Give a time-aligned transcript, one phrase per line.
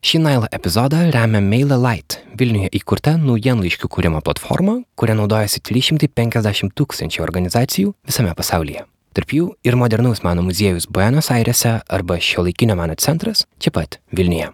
[0.00, 7.92] Šį Nailą epizodą remia MailerLite, Vilniuje įkurta naujienlaiškių kūrimo platforma, kuria naudojasi 350 tūkstančių organizacijų
[8.08, 8.86] visame pasaulyje.
[9.12, 14.48] Tarp jų ir modernaus meno muziejus Buenos Airese arba šiuolaikinio meno centras čia pat Vilniuje.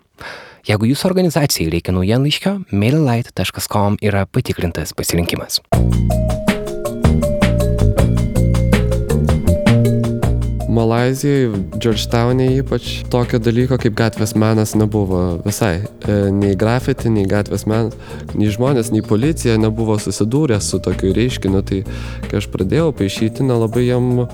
[0.67, 5.63] Jeigu jūsų organizacijai reikia naujienlaiškio, maillight.com yra patikrintas pasirinkimas.
[10.77, 11.49] Malazijai,
[11.81, 15.87] Georgetown'e ypač tokio dalyko kaip gatvės menas nebuvo visai.
[16.05, 17.97] E, nei grafiti, nei gatvės menas,
[18.37, 21.65] nei žmonės, nei policija nebuvo susidūrę su tokiu reiškiniu.
[21.66, 21.80] Tai
[22.29, 24.27] kai aš pradėjau paaišyti, nelabai jam,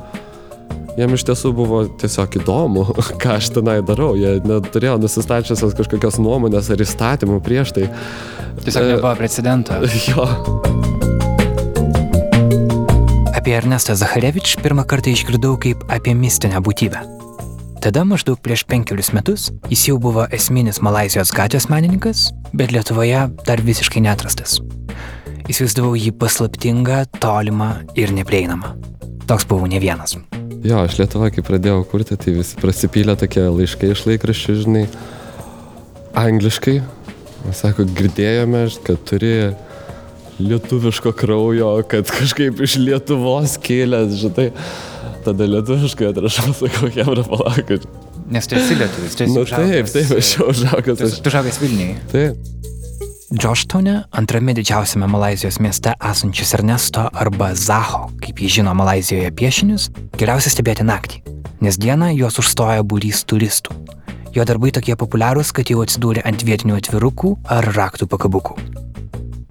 [0.99, 2.89] jam iš tiesų buvo tiesiog įdomu,
[3.23, 4.17] ką aš tenai darau.
[4.19, 7.89] Jie neturėjo nusistačiusios kažkokios nuomonės ar įstatymų prieš tai.
[8.65, 9.79] Tiesiog nebuvo precedento.
[10.11, 11.12] Jo.
[13.43, 17.01] Apie Ernestą Zacharevič pirmą kartą išgirdau kaip apie mistinę būtybę.
[17.83, 23.63] Tada maždaug prieš penkerius metus jis jau buvo esminis Malazijos gatvės menininkas, bet Lietuvoje dar
[23.67, 24.61] visiškai netrastas.
[25.51, 28.77] Įsivaizdavau jį paslaptingą, tolimą ir neprieinamą.
[29.27, 30.15] Toks buvau ne vienas.
[30.63, 34.87] Jo, aš Lietuvoje, kai pradėjau kurti, tai visi prasipylė tokie laiškai iš laikraščių, žinai,
[36.15, 36.79] angliškai.
[37.51, 39.35] Sako, girdėjome, kad turi
[40.49, 44.51] lietuviško kraujo, kad kažkaip iš Lietuvos kilęs, žinai.
[45.23, 47.87] Tada lietuviškai atrašau, sakau, Hebra palakat.
[48.33, 50.99] Nes tu esi lietuvis, tu esi Nu taip, taip, aš jau užaugęs.
[50.99, 52.01] Tu, tu užaugęs Vilniuje.
[52.13, 52.53] Taip.
[53.33, 59.89] Džoštone, antrame didžiausiame Malazijos mieste esančius Ernesto arba Zaho, kaip jį žino Malazijoje piešinius,
[60.21, 61.23] geriausia stebėti naktį,
[61.65, 63.79] nes dieną juos užstoja būrys turistų.
[64.37, 68.72] Jo darbai tokie populiarūs, kad jau atsidūrė ant vietinių atvirukų ar raktų pakabukų.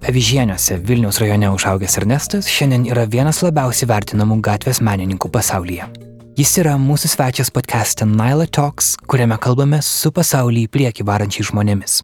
[0.08, 5.86] Avižieniuose Vilniaus rajone užaugęs Ernestas šiandien yra vienas labiausiai vertinamų gatvės menininkų pasaulyje.
[6.34, 12.00] Jis yra mūsų svečias podcast'e Naila Talks, kuriame kalbame su pasaulį į priekį varančiai žmonėmis.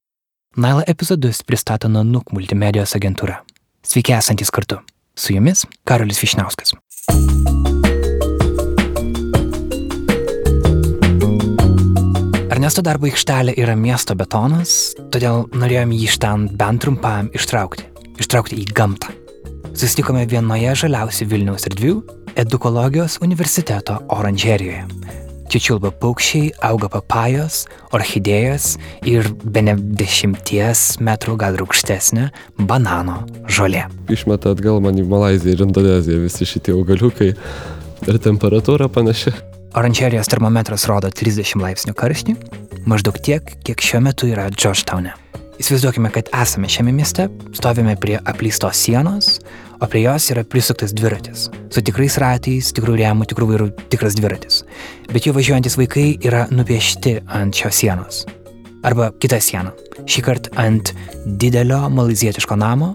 [0.54, 3.40] Naila epizodus pristato Nanuk multimedijos agentūra.
[3.82, 4.78] Sveiki esantis kartu.
[5.18, 6.76] Su jumis Karolis Višniauskas.
[12.58, 14.70] Ernesto darbo aikštelė yra miesto betonas,
[15.14, 17.84] todėl norėjom jį iš ten bent trumpam ištraukti.
[18.18, 19.12] Ištraukti į gamtą.
[19.78, 21.92] Susitikome vienoje žaliausių Vilniaus erdvių-
[22.42, 24.88] Edukologijos universiteto oranžerijoje.
[25.46, 27.60] Čia čiulba paukščiai, auga papajos,
[27.94, 28.74] orchidėjos
[29.06, 33.84] ir be ne dešimties metrų gal aukštesnė banano žolė.
[34.10, 37.30] Išmeta atgal man į Malaziją ir Indoneziją visi šitie augaliukai
[38.08, 39.57] ir temperatūra panaši.
[39.74, 42.34] Oranžerijos termometras rodo 30 laipsnių karštį,
[42.88, 45.12] maždaug tiek, kiek šiuo metu yra Georgetown'e.
[45.60, 47.26] Įsivaizduokime, kad esame šiame mieste,
[47.58, 49.40] stovime prie apleistos sienos,
[49.76, 51.48] o prie jos yra prisuktas dviratis.
[51.74, 54.62] Su tikrais ratais, tikrų rėmų, tikrų vairų, tikras dviratis.
[55.12, 58.22] Bet jų važiuojantis vaikai yra nupiešti ant šios sienos.
[58.86, 59.74] Arba kita siena.
[60.08, 60.94] Šį kartą ant
[61.26, 62.94] didelio malazietiško namo.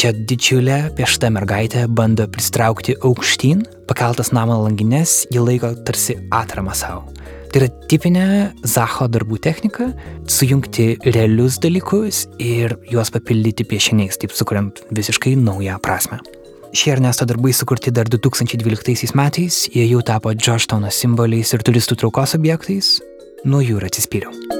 [0.00, 7.02] Čia didžiulė piešta mergaitė bando pristraukti aukštyn, pakeltas namo langinės, jį laiko tarsi atramą savo.
[7.52, 8.22] Tai yra tipinė
[8.64, 9.90] Zaho darbų technika-
[10.36, 16.18] sujungti realius dalykus ir juos papildyti piešiniais, taip sukuriant visiškai naują prasme.
[16.72, 22.34] Šie Ernesto darbai sukurti dar 2012 metais, jie jau tapo Georgetowno simboliais ir turistų traukos
[22.34, 23.02] objektais,
[23.44, 24.59] nuo jų ir atsispyriau.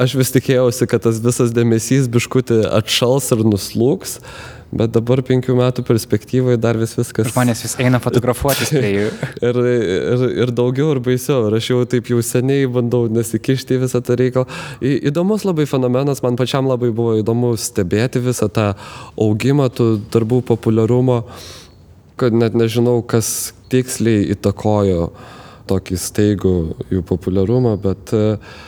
[0.00, 4.14] Aš vis tikėjausi, kad tas visas dėmesys biškutį atšals ir nuslūks,
[4.72, 7.28] bet dabar penkių metų perspektyvoje dar vis viskas.
[7.34, 9.10] Žmonės vis eina fotografuotis prie jų.
[9.50, 11.50] ir, ir, ir daugiau, ir baisiau.
[11.50, 14.48] Ir aš jau taip jau seniai bandau nesikišti į visą tą reikalą.
[14.80, 18.70] Į, įdomus labai fenomenas, man pačiam labai buvo įdomu stebėti visą tą
[19.20, 21.20] augimą tų darbų populiarumo,
[22.20, 25.10] kad net nežinau, kas tiksliai įtakojo
[25.68, 26.56] tokį staigų
[26.88, 28.60] jų populiarumą, bet uh,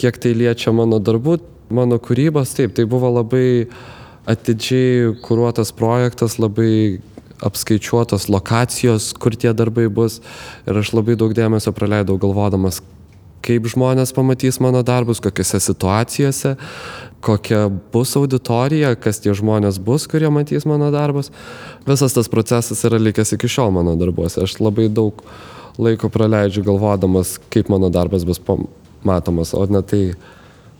[0.00, 1.38] kiek tai liečia mano darbų,
[1.74, 3.68] mano kūrybos, taip, tai buvo labai
[4.26, 6.98] atidžiai kūruotas projektas, labai
[7.44, 10.20] apskaičiuotos lokacijos, kur tie darbai bus.
[10.66, 12.80] Ir aš labai daug dėmesio praleidau galvodamas,
[13.46, 16.56] kaip žmonės pamatys mano darbus, kokiose situacijose,
[17.24, 21.30] kokia bus auditorija, kas tie žmonės bus, kurie matys mano darbus.
[21.86, 24.42] Visas tas procesas yra likęs iki šiol mano darbuose.
[24.46, 25.22] Aš labai daug
[25.78, 28.40] laiko praleidžiu galvodamas, kaip mano darbas bus
[29.04, 30.02] matomas, o ne tai,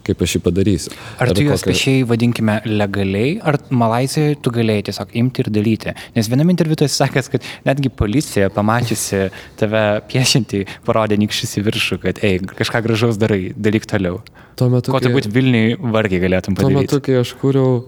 [0.06, 0.94] kaip aš jį padarysiu.
[1.22, 1.72] Ar tu juos kokia...
[1.72, 5.94] piešiai vadinkime legaliai, ar Malaisijoje tu galėjai tiesiog imti ir daryti?
[6.16, 9.26] Nes viename interviu tu esi sakęs, kad netgi policija pamačiusi
[9.60, 14.20] tave piešinti, parodė nikščius į viršų, kad, ei, kažką gražaus darai, daryk toliau.
[14.56, 16.76] Tuo metu, Ko turbūt Vilniui vargiai galėtum padaryti.
[16.76, 17.82] Tuo metu, kai aš kūriau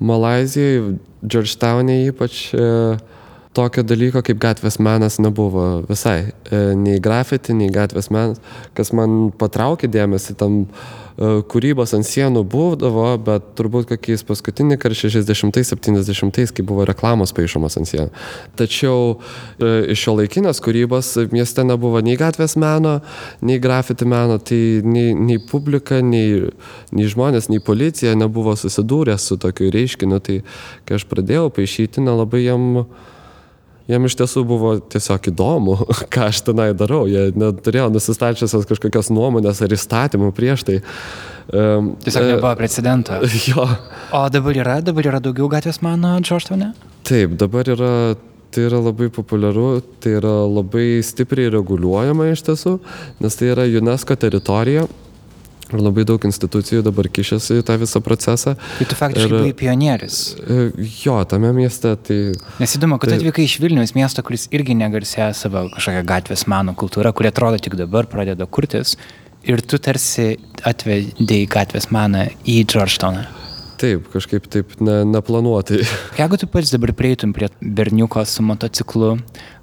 [0.00, 2.66] Malaizijai, Georgetown'e ypač, e,
[3.56, 6.30] tokio dalyko kaip gatvės menas nebuvo visai.
[6.30, 8.38] E, nei grafiti, nei gatvės menas.
[8.78, 15.10] Kas man patraukė dėmesį, tam e, kūrybos ant sienų būdavo, bet turbūt kokiais paskutinį kartą
[15.10, 18.08] 60-70, kai buvo reklamos paaišomos ant sienų.
[18.60, 23.00] Tačiau e, iš šio laikinės kūrybos mieste nebuvo nei gatvės meno,
[23.42, 26.52] nei grafiti meno, tai nei, nei publika, nei,
[26.94, 30.22] nei žmonės, nei policija nebuvo susidūrę su tokiu reiškiniu.
[30.22, 30.42] Tai
[30.86, 32.84] kai aš pradėjau paaišyti, nelabai jam...
[32.84, 33.18] Jam
[33.90, 35.76] jiem iš tiesų buvo tiesiog įdomu,
[36.12, 37.04] ką aš tenai darau.
[37.10, 40.78] Jie neturėjo nusistačiusios kažkokios nuomonės ar įstatymų prieš tai.
[41.50, 43.20] Um, tiesiog e, nebuvo precedento.
[43.50, 43.66] Jo.
[44.14, 46.72] O dabar yra, dabar yra daugiau gatvės mano Džordžtone?
[47.08, 47.92] Taip, dabar yra
[48.50, 52.72] tai yra labai populiaru, tai yra labai stipriai reguliuojama iš tiesų,
[53.22, 54.88] nes tai yra UNESCO teritorija
[55.70, 58.56] Ir labai daug institucijų dabar kišasi į tą visą procesą.
[58.78, 60.18] Tai tu faktiškai buvai pionierius.
[60.42, 60.70] E,
[61.04, 62.18] jo, tame mieste tai...
[62.58, 66.74] Nes įdomu, kad tai, atvykai iš Vilnius miesto, kuris irgi negarsėja savo kažkokią gatvės meno
[66.78, 68.96] kultūrą, kuri atrodo tik dabar pradeda kurtis.
[69.46, 70.34] Ir tu tarsi
[70.68, 73.28] atvedėjai gatvės meną į Georgetowną.
[73.80, 75.80] Taip, kažkaip taip ne, neplanuotai.
[76.18, 79.14] Jeigu tu pats dabar prieitum prie berniuko su motociklu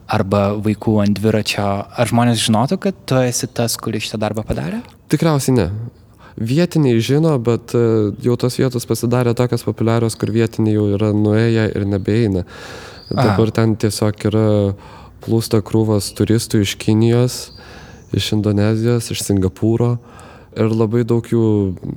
[0.07, 4.81] arba vaikų ant dviračio, ar žmonės žinotų, kad tu esi tas, kuris šitą darbą padarė?
[5.11, 5.67] Tikriausiai ne.
[6.37, 7.81] Vietiniai žino, bet e,
[8.23, 12.45] jau tos vietos pasidarė tokios populiarios, kur vietiniai jau yra nuėję ir nebeina.
[13.09, 13.55] Dabar Aha.
[13.57, 14.47] ten tiesiog yra
[15.25, 17.39] plūsta krūvas turistų iš Kinijos,
[18.15, 19.97] iš Indonezijos, iš Singapūro.
[20.57, 21.43] Ir labai daug jų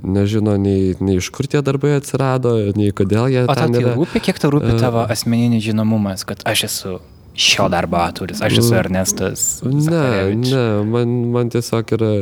[0.04, 3.46] nežino nei, nei iš kur tie darbai atsirado, nei kodėl jie.
[3.46, 6.98] O tau tai rūpi, kiek tau rūpi e, tavo asmeninis žinomumas, kad aš esu
[7.40, 9.46] šio darbo autoris, aš esu Ernestas.
[9.64, 12.12] Ne, ne, man, man tiesiog yra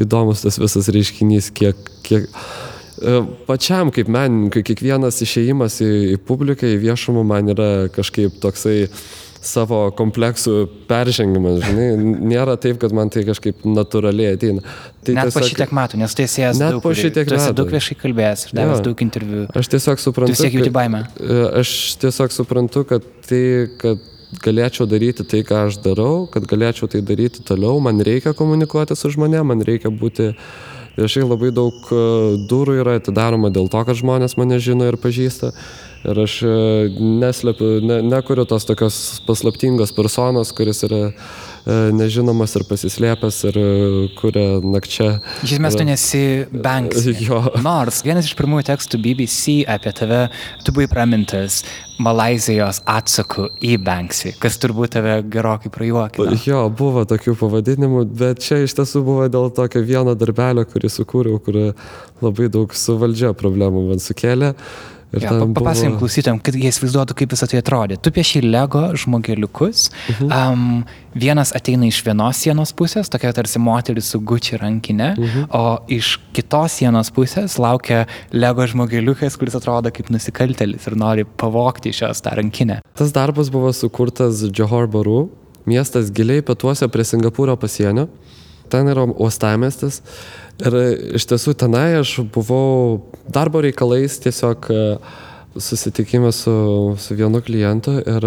[0.00, 6.68] įdomus tas visas reiškinys, kiek, kiek e, pačiam kaip menininkui kiekvienas išėjimas į, į publiką,
[6.68, 8.84] į viešumą man yra kažkaip toksai
[9.46, 10.54] savo kompleksų
[10.88, 11.86] peržengimas, žinai,
[12.32, 14.64] nėra taip, kad man tai kažkaip natūraliai ateina.
[15.06, 17.54] Tai net tiesiog, po šitiek metų, nes tu esi ėjęs daug, po šitiek metų.
[17.60, 18.84] daug viešai kalbėjęs ir davęs ja.
[18.88, 19.44] daug interviu.
[19.60, 20.34] Aš tiesiog suprantu.
[20.34, 21.04] Tu vis tiek jauti baimę.
[21.20, 21.70] E, aš
[22.02, 23.44] tiesiog suprantu, kad tai,
[23.78, 24.02] kad
[24.42, 29.12] galėčiau daryti tai, ką aš darau, kad galėčiau tai daryti toliau, man reikia komunikuoti su
[29.14, 30.32] žmonėm, man reikia būti
[30.96, 31.98] viešai labai daug e,
[32.48, 35.52] durų yra atidaroma dėl to, kad žmonės mane žino ir pažįsta.
[36.06, 36.54] Ir aš e,
[36.96, 41.10] neslepiu, ne, nekuriu tos tokios paslaptingos personos, kuris yra
[41.66, 43.70] nežinomas ir pasislėpęs ir e,
[44.18, 45.08] kuria nakčia.
[45.42, 46.22] Iš esmės tu nesi
[46.52, 47.08] Banks.
[47.26, 47.40] Jo.
[47.64, 50.20] Nors vienas iš pirmųjų tekstų BBC apie tave,
[50.62, 51.62] tu buvai pramintas
[52.02, 56.36] Malazijos atsaku į Banksį, kas turbūt tave gerokai prajuokino.
[56.44, 61.40] Jo, buvo tokių pavadinimų, bet čia iš tiesų buvo dėl tokio vieno darbelio, kurį sukūriau,
[61.42, 61.62] kur
[62.22, 64.52] labai daug su valdžia problemų man sukėlė.
[65.14, 66.00] Ja, Papasakom buvo...
[66.02, 67.96] klausytėm, kad jie įsivaizduotų, kaip visą tai atrodė.
[68.02, 69.90] Tu pieši Lego žmogeliukus.
[69.90, 70.52] -huh.
[70.52, 75.46] um, vienas ateina iš vienos sienos pusės, tokia tarsi moteris su guči rankinė, -huh.
[75.50, 81.88] o iš kitos sienos pusės laukia Lego žmogeliukas, kuris atrodo kaip nusikaltelis ir nori pavokti
[81.88, 82.80] iš jos tą rankinę.
[82.94, 85.30] Tas darbas buvo sukurtas Johor Baru,
[85.66, 88.08] miestas giliai pietuose prie Singapūro pasienio.
[88.68, 90.02] Ten yra uostamestis.
[90.64, 90.74] Ir
[91.18, 94.82] iš tiesų tenai aš buvau darbo reikalais tiesiog e,
[95.60, 96.56] susitikime su,
[96.96, 98.26] su vienu klientu ir,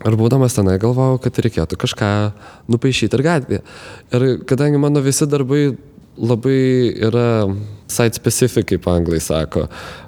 [0.00, 2.10] ir būdamas tenai galvojau, kad reikėtų kažką
[2.72, 3.64] nupaišyti ir gatvėje.
[4.16, 5.66] Ir kadangi mano visi darbai
[6.16, 7.26] labai yra
[7.88, 9.66] site specific, kaip anglai sako,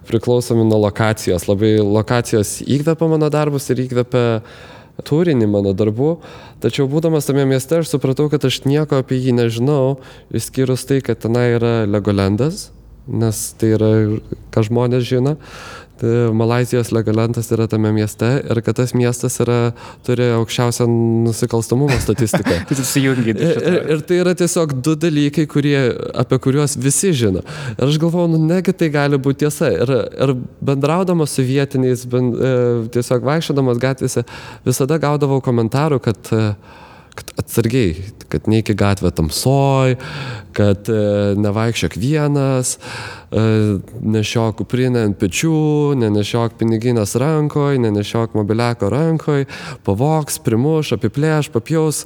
[0.09, 1.49] priklausomi nuo lokacijos.
[1.49, 4.41] Labai lokacijos įkvepia mano darbus ir įkvepia
[5.03, 6.19] turinį mano darbų,
[6.63, 9.99] tačiau būdamas tame mieste aš supratau, kad aš nieko apie jį nežinau,
[10.35, 12.69] išskyrus tai, kad tenai yra Legolandas,
[13.11, 13.91] nes tai yra,
[14.55, 15.37] ką žmonės žino.
[16.05, 19.73] Tai Malazijos Legolandas yra tame mieste ir kad tas miestas yra,
[20.05, 20.87] turi aukščiausią
[21.25, 22.59] nusikalstamumo statistiką.
[23.47, 25.79] ir, ir, ir tai yra tiesiog du dalykai, kurie,
[26.21, 27.45] apie kuriuos visi žino.
[27.79, 29.71] Ir aš galvoju, nu negi tai gali būti tiesa.
[29.73, 29.95] Ir,
[30.27, 30.35] ir
[30.65, 32.55] bendraudamas su vietiniais, ben, e,
[32.95, 34.27] tiesiog vaikščiodamas gatvėse,
[34.69, 36.43] visada gaudavau komentarų, kad e,
[37.15, 37.95] kad atsargiai,
[38.33, 39.95] kad neik į gatvę tamsoj,
[40.57, 40.99] kad e,
[41.39, 42.75] nevaikščiok vienas,
[43.31, 43.45] e,
[44.17, 49.47] nešiok kuprinę ant pečių, nenešiok piniginės rankoj, nenešiok mobiliako rankoj,
[49.87, 52.05] pavoks, primuš, apiplėš, papjaus.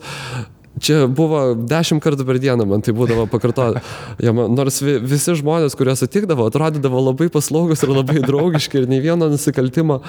[0.82, 3.82] Čia buvo dešimt kartų per dieną, man tai būdavo pakartoti.
[4.23, 8.88] Ja, man, nors vi, visi žmonės, kurie sutikdavo, atrodydavo labai paslaugus ir labai draugiški ir
[8.90, 10.00] nei vieno nusikaltimo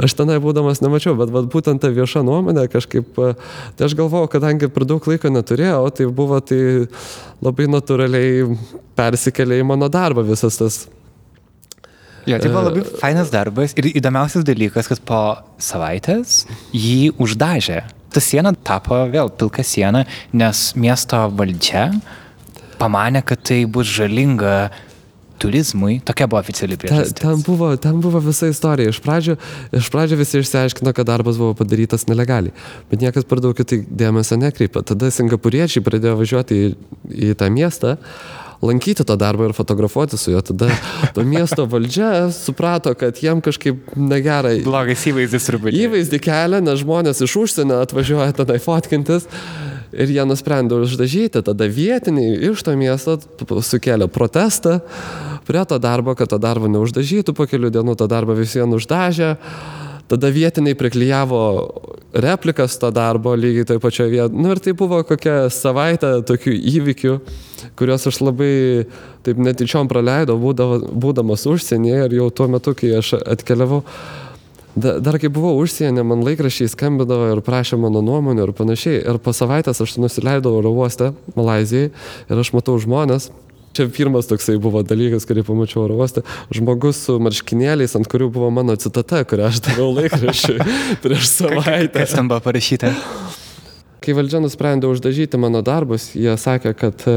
[0.00, 3.18] aš tenai būdamas nemačiau, bet vat, būtent ta vieša nuomonė kažkaip,
[3.76, 6.62] tai aš galvojau, kadangi per daug laiko neturėjau, tai buvo tai
[7.44, 8.48] labai natūraliai
[8.98, 10.82] persikėlė į mano darbą visas tas
[12.28, 15.20] Jo, tai buvo labai fainas darbas ir įdomiausias dalykas, kad po
[15.62, 16.44] savaitės
[16.76, 17.80] jį uždažė.
[18.10, 21.90] Ta siena tapo vėl pilka siena, nes miesto valdžia
[22.80, 24.70] pamanė, kad tai bus žalinga
[25.40, 27.16] turizmui, tokia buvo oficiali priežastis.
[27.16, 28.92] ten, buvo, ten buvo visa istorija.
[28.92, 29.36] Iš pradžio,
[29.72, 32.52] iš pradžio visi išsiaiškino, kad darbas buvo padarytas nelegaliai,
[32.90, 34.84] bet niekas per daug į tai dėmesio nekreipė.
[34.92, 36.68] Tada singapuriečiai pradėjo važiuoti į,
[37.30, 37.96] į tą miestą,
[38.62, 40.42] lankyti tą darbą ir fotografuoti su juo.
[40.44, 40.68] Tada
[41.14, 45.84] to miesto valdžia suprato, kad jiem kažkaip negerai Blogas įvaizdis truputį.
[45.86, 49.28] įvaizdį kelia, nes žmonės iš užsienio atvažiuoja tenai fotkintis.
[49.90, 54.78] Ir jie nusprendė uždažyti, tada vietiniai iš to miesto sukėlė protestą
[55.50, 59.34] prie to darbo, kad to darbo neuždažytų, po kelių dienų tą darbą vis vien uždažė.
[60.10, 61.40] Tada vietiniai priklyjavo
[62.18, 64.42] replikas to darbo lygiai toje pačioje vietoje.
[64.42, 67.12] Nu ir tai buvo kokia savaitė tokių įvykių,
[67.78, 68.54] kuriuos aš labai
[69.26, 73.84] taip netyčiom praleidau, būdavo, būdamas užsienyje ir jau tuo metu, kai aš atkeliavau.
[74.74, 79.00] Da, dar kai buvau užsienė, man laikrašiai skambindavo ir prašė mano nuomonę ir panašiai.
[79.02, 83.30] Ir po savaitės aš nusileidau oro uoste Malazijai ir aš matau žmonės.
[83.72, 86.24] Čia pirmas toksai buvo dalykas, kurį pamačiau oro uoste.
[86.54, 90.58] Žmogus su marškinėliais, ant kurių buvo mano citata, kurią aš daviau laikrašiui
[91.04, 92.00] prieš savaitę.
[92.00, 92.90] Kas ten buvo parašyta?
[94.00, 97.14] Kai valdžia nusprendė uždažyti mano darbus, jie sakė, kad e,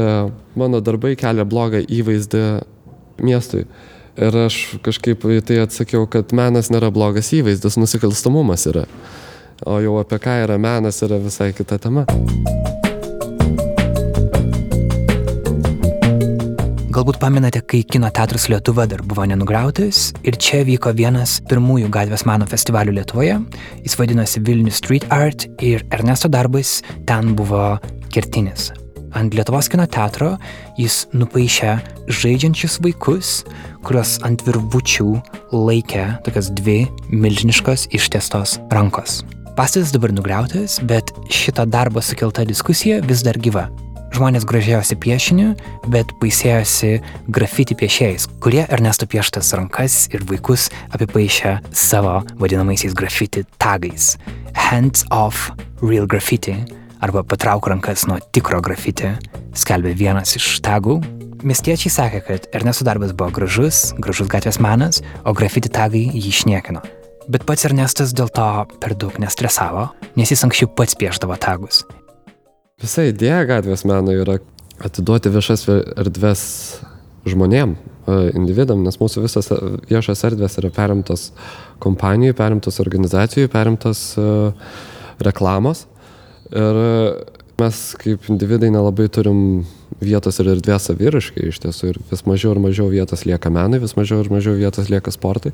[0.54, 2.44] mano darbai kelia blogą įvaizdį
[3.24, 3.64] miestui.
[4.14, 8.86] Ir aš kažkaip į tai atsakiau, kad menas nėra blogas įvaizdis, nusikalstamumas yra.
[9.66, 12.06] O jau apie ką yra menas yra visai kita tema.
[16.94, 22.22] Galbūt pamenate, kai kino teatras Lietuva dar buvo nenugriautas ir čia vyko vienas pirmųjų gatvės
[22.28, 23.40] meno festivalių Lietuvoje.
[23.82, 26.76] Jis vadinosi Vilnius Street Art ir Ernesto darbas
[27.08, 27.80] ten buvo
[28.14, 28.68] kertinis.
[29.18, 30.36] Ant Lietuvos kino teatro
[30.78, 31.72] jis nupaišė
[32.14, 33.40] žaidžiančius vaikus,
[33.82, 35.08] kuriuos ant virvučių
[35.50, 39.24] laikė tokias dvi milžiniškos ištiestos rankos.
[39.58, 43.66] Pastatas dabar nugriautas, bet šito darbo sukelta diskusija vis dar gyva.
[44.14, 45.46] Žmonės gražėjosi piešiniu,
[45.90, 47.00] bet baisėjosi
[47.34, 54.12] grafiti piešėjais, kurie Ernesto pieštas rankas ir vaikus apipaišė savo vadinamaisiais grafiti tagais.
[54.54, 55.48] Hands off
[55.82, 56.54] real graffiti
[57.02, 59.10] arba patrauk rankas nuo tikro grafiti,
[59.58, 61.00] skelbė vienas iš tagų.
[61.42, 66.86] Miestiečiai sakė, kad Ernesto darbas buvo gražus, gražus gatvės menas, o grafiti tagai jį išniekino.
[67.26, 71.82] Bet pats Ernestas dėl to per daug nestresavo, nes jis anksčiau pats pieždavo tagus.
[72.82, 74.40] Visa idėja gatvės meno yra
[74.82, 76.40] atiduoti viešas ve- erdves
[77.24, 79.58] žmonėm, e, individam, nes mūsų visas e,
[79.92, 81.28] viešas erdvės yra perimtos
[81.78, 84.26] kompanijų, perimtos organizacijų, perimtos e,
[85.22, 85.86] reklamos.
[86.50, 86.80] Ir
[87.60, 89.64] mes kaip individai nelabai turim
[90.02, 93.94] vietos ir erdvės saviriškai iš tiesų ir vis mažiau ir mažiau vietos lieka menui, vis
[93.96, 95.52] mažiau ir mažiau vietos lieka sportui.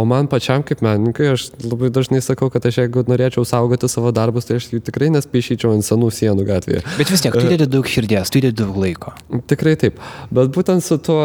[0.00, 4.12] O man pačiam kaip menininkui, aš labai dažnai sakau, kad aš jeigu norėčiau saugoti savo
[4.14, 6.84] darbus, tai aš jų tikrai nespaišyčiau ant senų sienų gatvėje.
[7.00, 9.16] Bet vis tiek, tu įdedi daug širdies, tu įdedi daug laiko.
[9.50, 10.00] Tikrai taip.
[10.30, 11.20] Bet būtent su tuo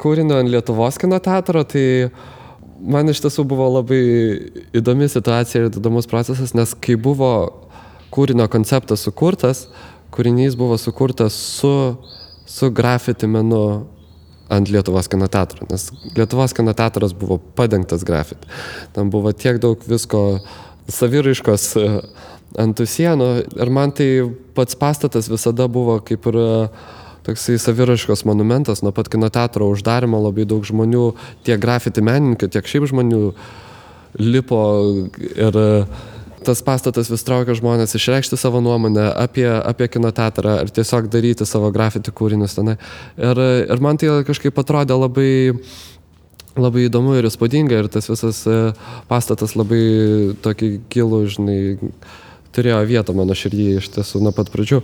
[0.00, 1.86] kūriniu ant Lietuvos kino teatro, tai
[2.78, 4.02] man iš tiesų buvo labai
[4.76, 7.32] įdomi situacija ir įdomus procesas, nes kai buvo
[8.14, 9.66] kūrinio konceptas sukurtas,
[10.14, 11.72] kūrinys buvo sukurtas su,
[12.46, 13.62] su grafiti menu
[14.48, 18.48] ant Lietuvos kino teatro, nes Lietuvos kino teatras buvo padengtas grafiti.
[18.96, 20.40] Ten buvo tiek daug visko
[20.88, 21.88] saviraiškos e,
[22.60, 23.28] ant tų sienų
[23.60, 24.08] ir man tai
[24.56, 26.48] pats pastatas visada buvo kaip ir e,
[27.28, 31.10] toksai saviraškos monumentas nuo pat kino teatro uždarimo labai daug žmonių,
[31.44, 33.22] tiek grafiti menininkų, tiek šiaip žmonių
[34.24, 34.62] lipo
[35.36, 35.68] ir e,
[36.48, 41.46] tas pastatas vis traukia žmonės išreikšti savo nuomonę apie, apie kino teatrą ir tiesiog daryti
[41.48, 42.78] savo grafiti kūrinius tenai.
[43.20, 45.30] Ir, ir man tai kažkaip atrodė labai
[46.58, 48.56] labai įdomu ir įspūdinga ir tas visas e,
[49.10, 51.58] pastatas labai tokį gilų, žinai,
[52.56, 54.80] turėjo vietą mano širdį iš tiesų nuo pat pradžių.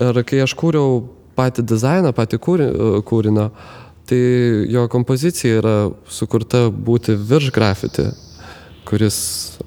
[0.00, 1.04] Ir kai aš kūriau
[1.38, 2.72] patį dizainą, patį kūri-
[3.08, 3.48] kūrinio,
[4.10, 4.20] tai
[4.72, 5.76] jo kompozicija yra
[6.10, 8.10] sukurta būti virš grafiti,
[8.88, 9.16] kuris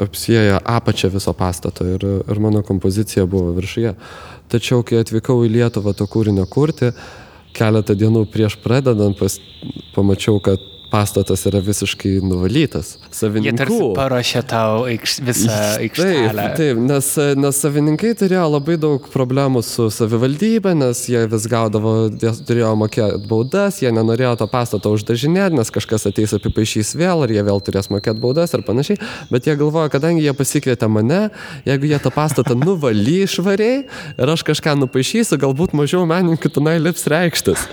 [0.01, 3.95] apsieja apačią viso pastato ir, ir mano kompozicija buvo viršuje.
[4.51, 6.91] Tačiau, kai atvykau į Lietuvą to kūrinio kurti,
[7.55, 9.39] keletą dienų prieš pradedant pas,
[9.95, 12.95] pamačiau, kad pastatas yra visiškai nuvalytas.
[12.95, 13.57] Jie Savininkų.
[13.59, 16.45] tarsi paruošė tau aikš, visą aikštelę.
[16.45, 21.95] Taip, taip nes, nes savininkai turėjo labai daug problemų su savivaldybė, nes jie vis gaudavo,
[22.11, 27.35] jie turėjo mokėti baudas, jie nenorėjo to pastato uždažinėti, nes kažkas ateis apipaišys vėl ir
[27.37, 28.99] jie vėl turės mokėti baudas ir panašiai.
[29.31, 31.29] Bet jie galvoja, kadangi jie pasikvietė mane,
[31.67, 37.07] jeigu jie tą pastatą nuvaly švariai ir aš kažką nupaišysiu, galbūt mažiau menininkų tenai lips
[37.11, 37.67] reikštis.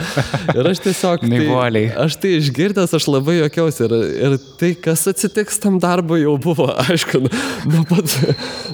[0.54, 1.26] Ir aš tiesiog...
[1.33, 3.94] Tai, aš tai išgirdęs, aš aš labai jokiausi ir,
[4.28, 8.18] ir tai, kas atsitiks tam darbui, jau buvo aišku nuo pat,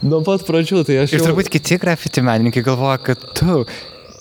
[0.05, 0.85] nuo pat pradžių.
[0.89, 1.31] Tai aš Ir jau...
[1.31, 3.63] turbūt kiti grafiti menininkai galvoja, kad tu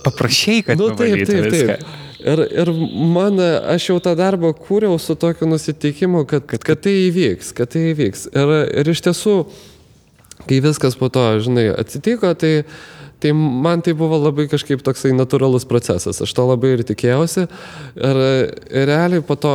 [0.07, 1.79] paprašai, kad Nu, taip, taip, viską.
[1.79, 2.03] taip.
[2.27, 2.69] Ir, ir
[3.13, 3.37] man,
[3.73, 7.91] aš jau tą darbą kūriau su tokiu nusiteikimu, kad, kad, kad tai įvyks, kad tai
[7.91, 8.29] įvyks.
[8.33, 9.35] Ir, ir iš tiesų,
[10.47, 12.63] kai viskas po to, žinai, atsitiko, tai,
[13.21, 16.23] tai man tai buvo labai kažkaip toksai natūralus procesas.
[16.25, 17.45] Aš to labai ir tikėjausi.
[17.95, 18.21] Ir,
[18.73, 19.53] ir realiai po to,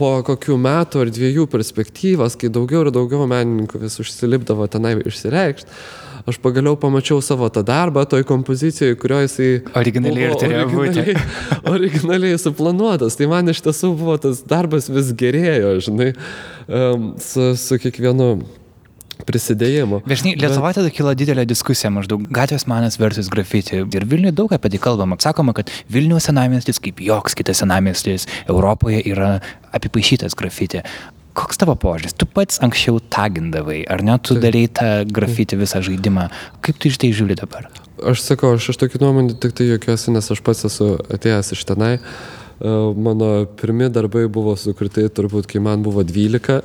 [0.00, 5.68] po kokių metų ar dviejų perspektyvas, kai daugiau ir daugiau menininkų vis užsilipdavo tenai išsireikšti,
[6.30, 9.50] aš pagaliau pamačiau savo tą darbą toj kompozicijoje, kurioje jisai...
[9.80, 11.16] Originaliai ir turėjo būti.
[11.74, 13.16] originaliai- suplanuotas.
[13.18, 16.12] Tai man iš tiesų buvo tas darbas vis gerėjo, žinai,
[17.24, 18.34] su, su kiekvienu
[19.26, 20.02] prisidėjimu.
[20.08, 23.82] Bet žinai, Lietuvoje tada kilo didelė diskusija maždaug gatvės menas versus grafiti.
[23.84, 25.18] Ir Vilniuje daug apie tai kalbama.
[25.22, 29.38] Sakoma, kad Vilniaus senamiestis, kaip joks kitas senamiestis Europoje, yra
[29.76, 30.82] apipaišytas grafiti.
[31.38, 32.16] Koks tavo požiūris?
[32.18, 34.16] Tu pats anksčiau tagindavai, ar ne?
[34.18, 36.26] Tu darai tą grafiti visą žaidimą.
[36.66, 37.70] Kaip tu iš tai žiūri dabar?
[38.10, 41.64] Aš sakau, aš iš tokių nuomonių tik tai jokiuosi, nes aš pats esu atėjęs iš
[41.68, 41.94] tenai.
[42.00, 46.58] E, Mano pirmi darbai buvo sukurti turbūt, kai man buvo 12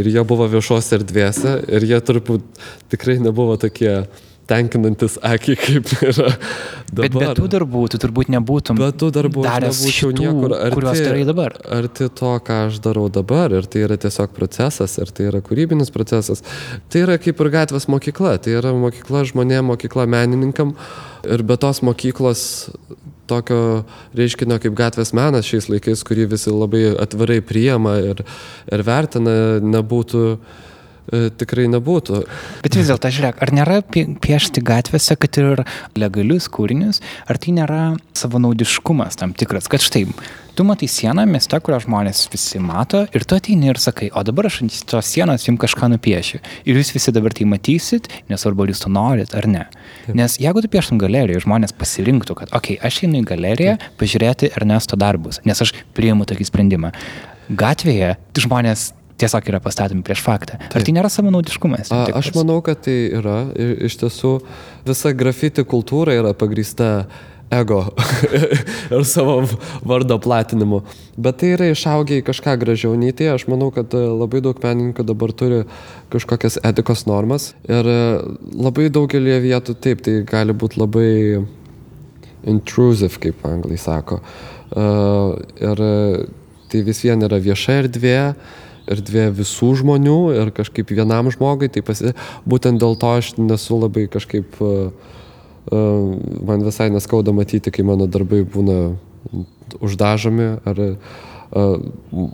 [0.00, 2.46] ir jie buvo viešos erdvėse ir jie turbūt
[2.88, 4.06] tikrai nebuvo tokie
[4.48, 7.02] tenkinantis akį, kaip yra dabar.
[7.02, 11.24] Bet be tų darbų tu turbūt nebūtum Bet tų darbų daręs šitų, niekur kuriuos darai
[11.28, 11.56] dabar.
[11.78, 15.92] Arti to, ką aš darau dabar, ir tai yra tiesiog procesas, ir tai yra kūrybinis
[15.94, 16.44] procesas.
[16.92, 20.76] Tai yra kaip ir gatvės mokykla, tai yra mokykla žmonėm, mokykla menininkam.
[21.26, 22.46] Ir be tos mokyklos
[23.28, 23.60] tokio
[24.16, 28.22] reiškinio kaip gatvės menas šiais laikais, kurį visi labai atvirai priema ir,
[28.72, 32.22] ir vertina, nebūtų, e, tikrai nebūtų.
[32.64, 35.64] Bet vis dėlto, žiūrėk, ar nėra pie- piešti gatvėse, kad ir
[35.98, 37.84] legalius kūrinius, ar tai nėra
[38.16, 40.06] savanaudiškumas tam tikras, kad štai,
[40.56, 44.48] tu matai sieną mieste, kurią žmonės visi mato ir tu ateini ir sakai, o dabar
[44.48, 46.40] aš ant tos sienos jums kažką nupiešiu.
[46.64, 49.66] Ir jūs visi dabar tai matysit, nesvarbu, ar jūs to norit ar ne.
[50.16, 54.54] Nes jeigu tu pieštum galerijoje, žmonės pasirinktų, kad, okei, okay, aš einu į galeriją pažiūrėti
[54.56, 56.94] Ernesto darbus, nes aš priimu tokį sprendimą.
[57.52, 60.58] Gatvėje žmonės tiesiog yra pastatomi prieš faktą.
[60.60, 61.92] Ar tai nėra savanaudiškumas?
[61.92, 63.38] tam A, aš manau, kad tai yra.
[63.56, 64.32] Iš tiesų
[64.86, 67.06] visa grafiti kultūra yra pagrįsta
[67.50, 67.80] ego
[68.94, 69.36] ir savo
[69.86, 70.82] vardo platinimu.
[71.16, 73.30] Bet tai yra išaugę į kažką gražiau nei tai.
[73.34, 75.62] Aš manau, kad e, labai daug menininkų dabar turi
[76.12, 77.52] kažkokias etikos normas.
[77.68, 78.00] Ir e,
[78.56, 81.12] labai daugelį vietų taip, tai gali būti labai
[82.46, 84.20] intrusive, kaip anglai sako.
[84.66, 86.26] Uh, ir e,
[86.70, 88.16] tai vis vien yra vieša erdvė,
[88.90, 92.14] erdvė visų žmonių ir kažkaip vienam žmogui, tai pasi...
[92.46, 95.14] būtent dėl to aš nesu labai kažkaip, uh,
[95.70, 98.96] man visai neskauda matyti, kai mano darbai būna
[99.82, 101.24] uždažomi ar uh,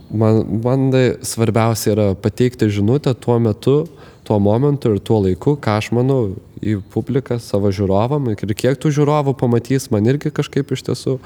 [0.09, 3.87] man, man tai svarbiausia yra pateikti žinutę tuo metu,
[4.23, 8.93] tuo momentu ir tuo laiku, ką aš manau į publiką, savo žiūrovam ir kiek tų
[8.95, 11.17] žiūrovų pamatys, man irgi kažkaip iš tiesų,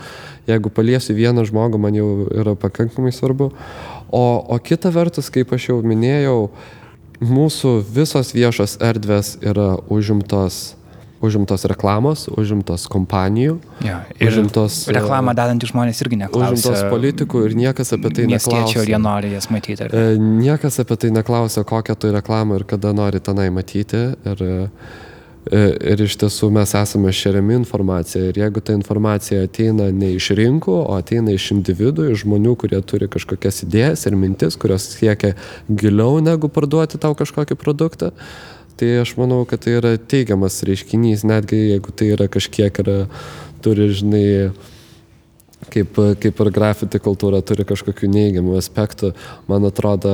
[0.49, 3.51] jeigu paliesiu vieną žmogų, man jau yra pakankamai svarbu.
[4.09, 6.49] O, o kita vertus, kaip aš jau minėjau,
[7.21, 10.76] mūsų visos viešos erdvės yra užimtos,
[11.21, 16.53] užimtos reklamos, užimtos kompanijų, Ja, ir užimtos, e, reklamą dadantys žmonės irgi neklausia.
[16.53, 19.03] užimtos politikų ir niekas apie tai Miestiečių, ar jie neklausia.
[19.09, 19.83] nori jas matyti.
[19.83, 19.89] Ar...
[19.93, 24.15] E, Niekas apie tai neklausia, kokią tu reklamą ir kada nori tenai matyti.
[24.25, 24.69] Ir, e,
[25.93, 28.29] ir iš tiesų mes esame šeriami informacija.
[28.29, 32.81] Ir jeigu ta informacija ateina ne iš rinkų, o ateina iš individų, iš žmonių, kurie
[32.83, 35.35] turi kažkokias idėjas ir mintis, kurios siekia
[35.69, 38.11] giliau negu parduoti tau kažkokį produktą,
[38.77, 42.97] tai aš manau, kad tai yra teigiamas reiškinys, netgi jeigu tai yra kažkiek yra,
[43.65, 44.25] turi, žinai,
[45.73, 49.13] kaip, kaip ir grafiti kultūra turi kažkokių neigiamų aspektų,
[49.49, 50.13] man atrodo,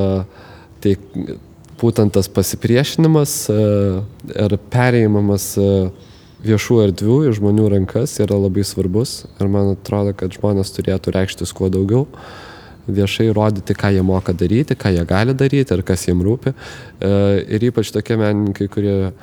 [0.83, 0.95] tai
[1.83, 3.59] būtent tas pasipriešinimas e,
[4.45, 5.69] ir perėjimas e,
[6.43, 11.53] viešų erdvių į žmonių rankas yra labai svarbus ir man atrodo, kad žmonės turėtų reikštis
[11.55, 12.07] kuo daugiau
[12.87, 16.53] viešai rodyti, ką jie moka daryti, ką jie gali daryti ir kas jiem rūpi.
[16.53, 17.13] E,
[17.55, 19.13] Ir ypač tokie menininkai, kurie e,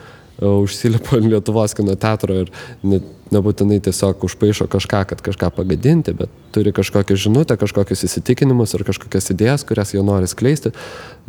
[0.46, 3.00] užsilipo ant Lietuvos kino teatro ir ne,
[3.34, 9.30] nebūtinai tiesiog užpaišo kažką, kad kažką pagadinti, bet turi kažkokią žinutę, kažkokius įsitikinimus ir kažkokias
[9.34, 10.72] idėjas, kurias jie nori skleisti.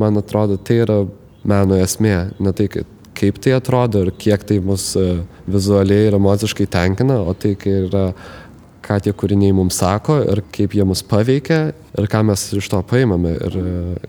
[0.02, 1.04] Man atrodo, tai yra
[1.44, 2.70] meno esmė, ne tai,
[3.18, 7.84] kaip tai atrodo ir kiek tai mus e, vizualiai ir emociškai tenkina, o tai, kai
[7.88, 8.06] yra
[8.86, 12.82] ką tie kūriniai mums sako ir kaip jie mus paveikia ir ką mes iš to
[12.88, 13.58] paimame ir,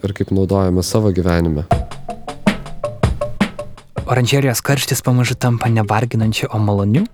[0.03, 1.67] ir kaip naudojame savo gyvenime.
[4.13, 7.07] Oranžerijos karštis pamažu tampa nevarginančiu, o maloniu,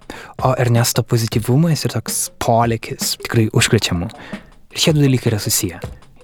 [0.43, 4.09] o Ernesto pozityvumas ir toks polėkis tikrai užkrečiamu.
[4.73, 5.79] Ir šie du dalykai yra susiję.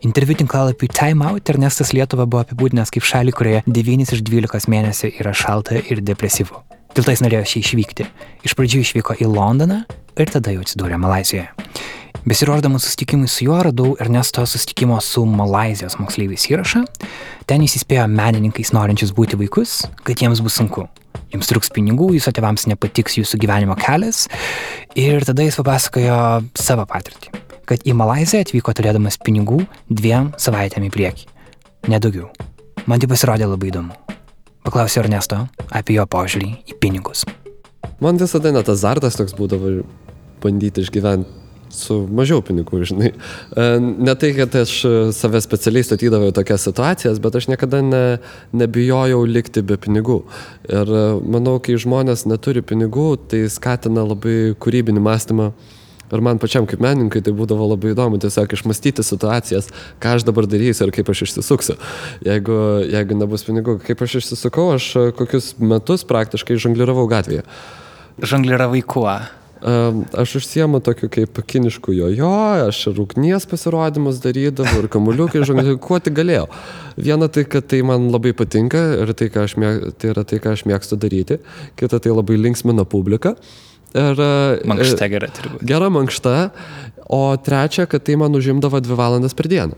[0.04, 5.12] Interviu tinklalapiui Time Out Ernestas Lietuvą buvo apibūdinęs kaip šalį, kurioje 9 iš 12 mėnesių
[5.20, 6.73] yra šalta ir depresyvu.
[6.94, 8.06] Jis norėjo šį išvykti.
[8.46, 9.82] Iš pradžių išvyko į Londoną
[10.20, 11.48] ir tada jau atsidūrė Malazijoje.
[12.24, 16.84] Besiruošdamas susitikimui su juo radau Ernesto susitikimo su Malazijos moksleiviais įrašą.
[17.50, 20.86] Ten jis įspėjo menininkais norinčius būti vaikus, kad jiems bus sunku.
[21.34, 24.28] Jums truks pinigų, jūsų tėvams nepatiks jūsų gyvenimo kelias.
[24.96, 26.20] Ir tada jis papasakojo
[26.56, 31.30] savo patirtį kad į Malaziją atvyko turėdamas pinigų dviem savaitėm į priekį.
[31.92, 32.30] Nedaugiau.
[32.88, 33.96] Man tai pasirodė labai įdomu.
[34.64, 37.26] Paklausiau Ernesto apie jo požiūrį į pinigus.
[38.00, 39.82] Man visada net azartas toks būdavo
[40.42, 41.42] bandyti išgyventi
[41.74, 43.10] su mažiau pinigų, žinai.
[43.10, 44.74] E, ne tai, kad aš
[45.16, 48.02] save specialiai statydavau į tokias situacijas, bet aš niekada ne,
[48.54, 50.20] nebijojau likti be pinigų.
[50.70, 51.04] Ir e,
[51.36, 55.50] manau, kai žmonės neturi pinigų, tai skatina labai kūrybinį mąstymą
[56.14, 59.70] Ir man pačiam kaip menininkui tai būdavo labai įdomu tiesiog išmastyti situacijas,
[60.02, 61.78] ką aš dabar darysiu ir kaip aš išsisuksiu.
[62.26, 67.42] Jeigu, jeigu nebus pinigų, kaip aš išsisukau, aš kokius metus praktiškai žongliravau gatvėje.
[68.22, 69.10] Žongliravai kuo?
[70.12, 72.30] Aš užsiemu tokiu kaip kinišku jojo,
[72.66, 76.50] aš ir ugnies pasirodymus darydavau ir kamuliukai žongliravau, kuo tik galėjau.
[77.00, 80.66] Viena tai, kad tai man labai patinka ir tai, mėg, tai yra tai, ką aš
[80.68, 81.40] mėgstu daryti.
[81.80, 83.38] Kita tai labai linksmina publiką.
[83.94, 84.18] Ir,
[84.66, 85.66] mankšta gera turi būti.
[85.70, 86.38] Gera mankšta.
[87.14, 89.76] O trečia, kad tai man užimdavo dvi valandas per dieną.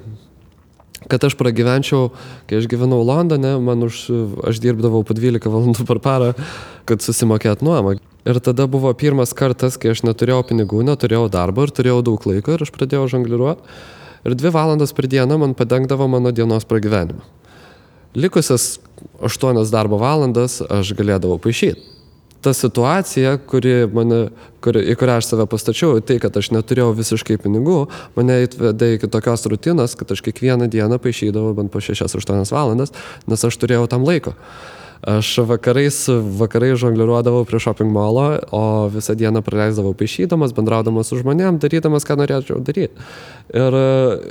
[1.06, 2.08] Kad aš pragyvenčiau,
[2.48, 4.06] kai aš gyvenau Londone, man už,
[4.48, 6.30] aš dirbdavau po 12 valandų per parą,
[6.88, 7.98] kad susimokėt nuomą.
[8.26, 12.56] Ir tada buvo pirmas kartas, kai aš neturėjau pinigų, neturėjau darbo ir turėjau daug laiko
[12.56, 13.76] ir aš pradėjau žongliruoti.
[14.26, 17.22] Ir dvi valandas per dieną man padengdavo mano dienos pragyvenimą.
[18.16, 18.80] Likusias
[19.22, 21.95] aštuonias darbo valandas aš galėdavau paaišyti
[22.46, 24.28] ta situacija, kuri mane,
[24.62, 29.08] kuri, į kurią aš save pastačiau, tai, kad aš neturėjau visiškai pinigų, mane atvedė iki
[29.10, 32.94] tokios rutinos, kad aš kiekvieną dieną paaišydavau bent po 6-8 valandas,
[33.26, 34.36] nes aš turėjau tam laiko.
[35.10, 35.98] Aš vakarais,
[36.38, 38.62] vakarais žongliruodavau prie shopping molo, o
[38.94, 42.94] visą dieną praleisdavau paaišydamas, bendraudamas su žmonėm, darydamas, ką norėčiau daryti.
[43.58, 43.80] Ir,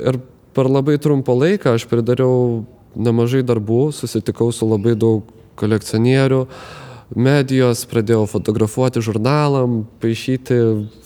[0.08, 0.20] ir
[0.56, 2.64] per labai trumpą laiką aš pridariau
[2.96, 5.28] nemažai darbų, susitikau su labai daug
[5.60, 6.82] kolekcionierių, uh,
[7.14, 10.58] medijos, pradėjau fotografuoti žurnalam, paaišyti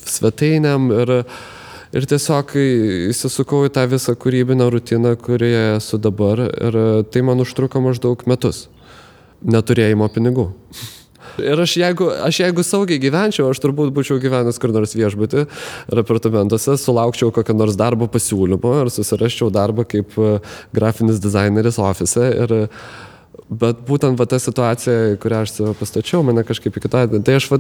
[0.08, 1.12] svetainėm ir,
[1.96, 2.54] ir tiesiog
[3.10, 6.80] įsisukau į tą visą kūrybinę rutiną, kurioje esu dabar ir
[7.12, 8.68] tai man užtruko maždaug metus
[9.40, 10.50] neturėjimo pinigų.
[11.40, 15.44] Ir aš jeigu, aš jeigu saugiai gyvenčiau, aš turbūt būčiau gyvenęs kur nors viešbutį
[15.92, 20.16] ar apartamentuose, sulaukčiau kokio nors darbo pasiūlymo ir susirasčiau darbą kaip
[20.76, 22.56] grafinis dizaineris ofise ir
[23.50, 27.48] Bet būtent va, ta situacija, kurią aš save pastačiau, mane kažkaip į kitą, tai aš
[27.50, 27.58] va,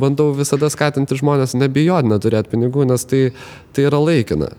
[0.00, 3.22] bandau visada skatinti žmonės nebijoti neturėti pinigų, nes tai,
[3.76, 4.50] tai yra laikina.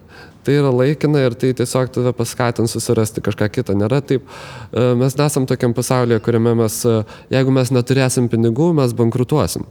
[0.46, 3.74] Tai yra laikina ir tai tiesiog tave paskatins susirasti kažką kitą.
[3.78, 4.26] Nėra taip,
[4.72, 7.02] e, mes nesam tokiam pasaulyje, kuriame mes, e,
[7.36, 9.65] jeigu mes neturėsim pinigų, mes bankrutuosim.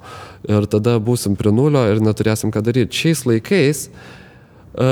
[0.45, 2.93] Ir tada būsim prie nulio ir neturėsim ką daryti.
[2.93, 4.91] Šiais laikais, e,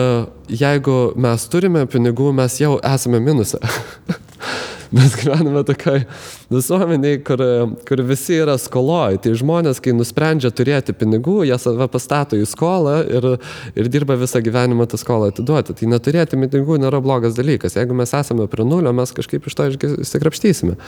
[0.49, 3.61] jeigu mes turime pinigų, mes jau esame minuse.
[4.95, 6.05] mes gyvename tokioj
[6.53, 7.43] visuomeniai, kur,
[7.89, 9.19] kur visi yra skoloj.
[9.25, 13.29] Tai žmonės, kai nusprendžia turėti pinigų, jie save pastato į skolą ir,
[13.75, 15.77] ir dirba visą gyvenimą tą skolą atiduoti.
[15.81, 17.79] Tai neturėti pinigų nėra blogas dalykas.
[17.79, 20.79] Jeigu mes esame prie nulio, mes kažkaip iš to išsikrapštysime.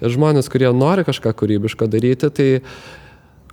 [0.00, 2.48] Ir žmonės, kurie nori kažką kūrybiško daryti, tai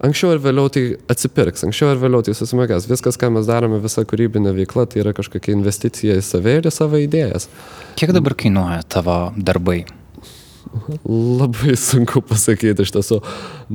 [0.04, 2.88] Anksčiau ir vėliau tai atsipirks, anksčiau ir vėliau tai susimokės.
[2.90, 6.74] Viskas, ką mes darome, visa kūrybinė veikla, tai yra kažkokia investicija į save ir į
[6.76, 7.48] savo idėjas.
[7.96, 9.86] Kiek dabar kainuoja tavo darbai?
[11.08, 13.22] Labai sunku pasakyti iš tiesų.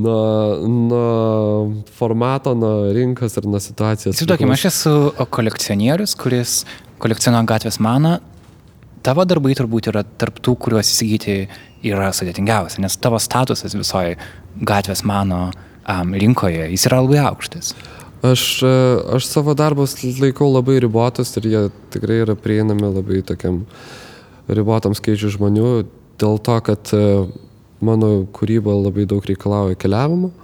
[0.05, 0.19] Nuo,
[0.91, 1.07] nuo
[1.97, 4.13] formato, nuo rinkos ir nuo situacijos.
[4.19, 4.95] Įsivaizduokime, aš esu
[5.33, 6.59] kolekcionierius, kuris
[7.01, 8.19] kolekcionuoja gatvės meną.
[9.01, 11.41] Tavo darbai turbūt yra tarptų, kuriuos įsigyti
[11.89, 14.19] yra sudėtingiausia, nes tavo statusas visoje
[14.69, 17.75] gatvės meno uh, rinkoje, jis yra labai aukštas.
[18.23, 18.73] Aš, e,
[19.17, 21.63] aš savo darbus laikau labai ribotus ir jie
[21.95, 23.63] tikrai yra prieinami labai tokiam
[24.51, 25.71] ribotam skaičiu žmonių,
[26.21, 27.05] dėl to, kad e,
[27.81, 30.35] mano kūryba labai daug reikalauja keliavimo,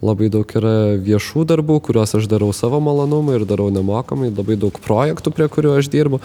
[0.00, 4.76] labai daug yra viešų darbų, kuriuos aš darau savo malonumui ir darau nemokamai, labai daug
[4.84, 6.22] projektų, prie kurių aš dirbu.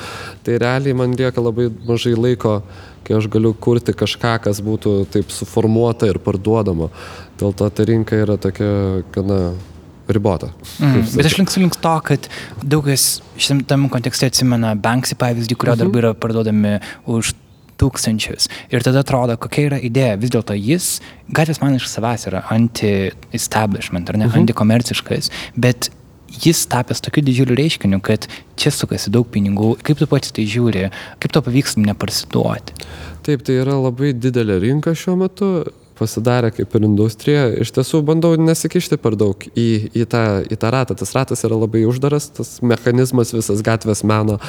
[0.48, 2.62] Tai realiai man lieka labai mažai laiko
[3.06, 6.90] kai aš galiu kurti kažką, kas būtų taip suformuota ir parduodama.
[7.40, 9.40] Dėl to ta rinka yra tokia gana
[10.10, 10.52] ribota.
[10.80, 12.30] Mm, bet aš linksiu link to, kad
[12.64, 15.84] daug kas šitam kontekste atsimena Banksy pavyzdį, kurio mhm.
[15.84, 17.34] darbai yra parduodami už
[17.82, 18.50] tūkstančius.
[18.74, 20.16] Ir tada atrodo, kokia yra idėja.
[20.22, 20.90] Vis dėlto jis,
[21.36, 24.46] gatvės man iš savęs yra anti-establishment, ar ne, mhm.
[24.46, 25.92] antikomerciškas, bet
[26.44, 28.28] jis tapęs tokiu didžiuliu reiškiniu, kad
[28.60, 29.76] čia sukasi daug pinigų.
[29.86, 30.90] Kaip tu pats tai žiūri,
[31.24, 32.76] kaip to pavyks neparsiduoti?
[33.26, 35.50] Taip, tai yra labai didelė rinka šiuo metu,
[36.00, 37.46] pasidarė kaip ir industrija.
[37.64, 40.98] Iš tiesų bandau nesikišti per daug į, į, tą, į tą ratą.
[41.00, 44.40] Tas ratas yra labai uždaras, tas mechanizmas visas gatvės meno,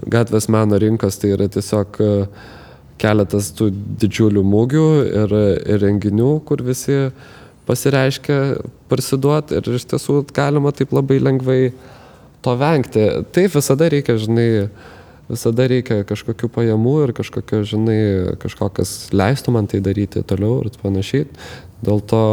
[0.00, 2.10] gatvės meno rinkos, tai yra tiesiog e,
[3.00, 5.34] keletas tų didžiulių mūgių ir,
[5.74, 7.08] ir renginių, kur visi
[7.68, 8.38] pasireiškia
[8.90, 11.60] parsiduoti ir iš tiesų galima taip labai lengvai
[12.44, 13.06] to vengti.
[13.34, 14.48] Taip visada reikia, žinai,
[15.30, 18.00] visada reikia kažkokių pajamų ir kažkokio, žinai,
[18.42, 21.28] kažkokas leistų man tai daryti toliau ir panašiai.
[21.84, 22.24] Dėl to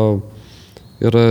[1.03, 1.25] yra,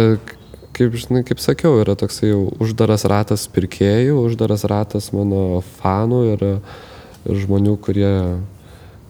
[0.76, 6.46] kaip, žinai, kaip sakiau, yra toksai uždaras ratas pirkėjų, uždaras ratas mano fanų ir,
[7.26, 8.12] ir žmonių, kurie,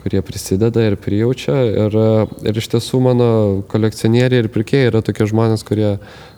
[0.07, 1.59] kurie prisideda ir prijaučia.
[1.67, 1.99] Ir,
[2.47, 3.29] ir iš tiesų mano
[3.73, 5.97] kolekcionieriai ir pirkėjai yra tokie žmonės, kurie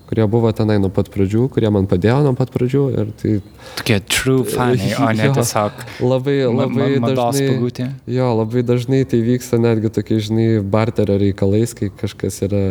[0.09, 2.85] kurie buvo tenai nuo pat pradžių, kurie man padėjo nuo pat pradžių.
[3.21, 3.33] Tai,
[3.77, 7.89] Tokie true fanai, o ne jo, tiesiog labai, labai ma, dažnai, pagūti.
[8.17, 12.65] jo, labai dažnai tai vyksta netgi tokie, žinai, barterio reikalais, kai kažkas yra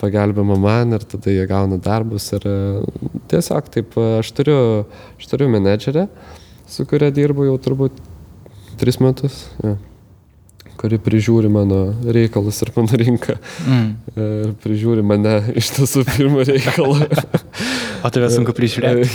[0.00, 2.30] pagelbima man ir tada jie gauna darbus.
[2.38, 2.46] Ir
[3.34, 4.62] tiesiog taip, aš turiu,
[5.18, 6.06] aš turiu menedžerę,
[6.70, 7.98] su kuria dirbu jau turbūt
[8.78, 9.48] tris metus.
[9.66, 9.74] Ja
[10.80, 13.36] kuri prižiūri mano reikalus ir mano rinką.
[13.68, 13.88] Mm.
[14.16, 17.08] Ir prižiūri mane iš tiesų pirmą reikalą.
[18.06, 19.10] o tave sunku prižiūrėti?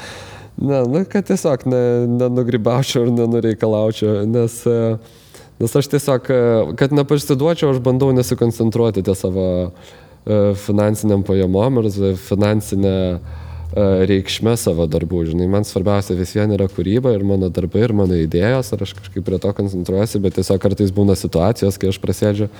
[0.68, 1.82] ne, nu, kad tiesiog ne,
[2.20, 4.60] nenugribaučiau ir nenureikalaučiau, nes,
[5.62, 6.30] nes aš tiesiog,
[6.80, 9.48] kad nepasiduočiau, aš bandau nesikoncentruoti ties savo
[10.66, 12.96] finansiniam pajamom ir finansinę
[13.76, 15.22] reikšmę savo darbų.
[15.30, 18.94] Žinai, man svarbiausia vis vien yra kūryba ir mano darbai ir mano idėjos, ir aš
[18.98, 22.50] kažkaip prie to koncentruojuosi, bet tiesiog kartais būna situacijos, kai aš prasėdžiu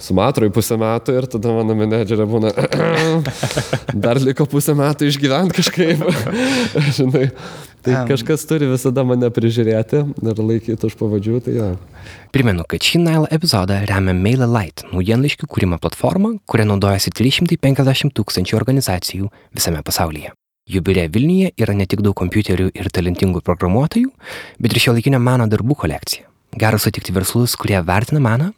[0.00, 2.52] su matrui pusę metų ir tada mano menedžerė būna,
[4.04, 6.04] dar liko pusę metų išgyventi kažkaip.
[6.98, 7.28] Žinai,
[7.84, 11.70] tai kažkas turi visada mane prižiūrėti ir laikyti už pavadžių, tai jo.
[12.34, 19.32] Primenu, kad šį Nile epizodą remia MailerLite, naujienlaiškių kūrimo platforma, kuria naudojasi 350 tūkstančių organizacijų
[19.56, 20.36] visame pasaulyje.
[20.68, 24.10] Biure Vilniuje yra ne tik daug kompiuterių ir talentingų programuotojų,
[24.60, 26.26] bet ir šio laikinio meno darbų kolekcija.
[26.60, 28.52] Gera sutikti verslus, kurie vertina meną.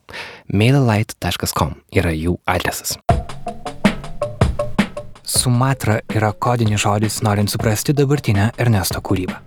[0.50, 2.96] mailalight.com yra jų adresas.
[5.22, 9.38] Sumatra yra kodinis žodis norint suprasti dabartinę Ernesto kūrybą.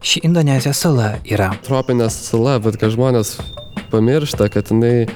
[0.00, 1.50] Ši Indonezijos sala yra.
[1.66, 3.36] Tropinė sala, bet kad žmonės
[3.92, 5.08] pamiršta, kad jinai,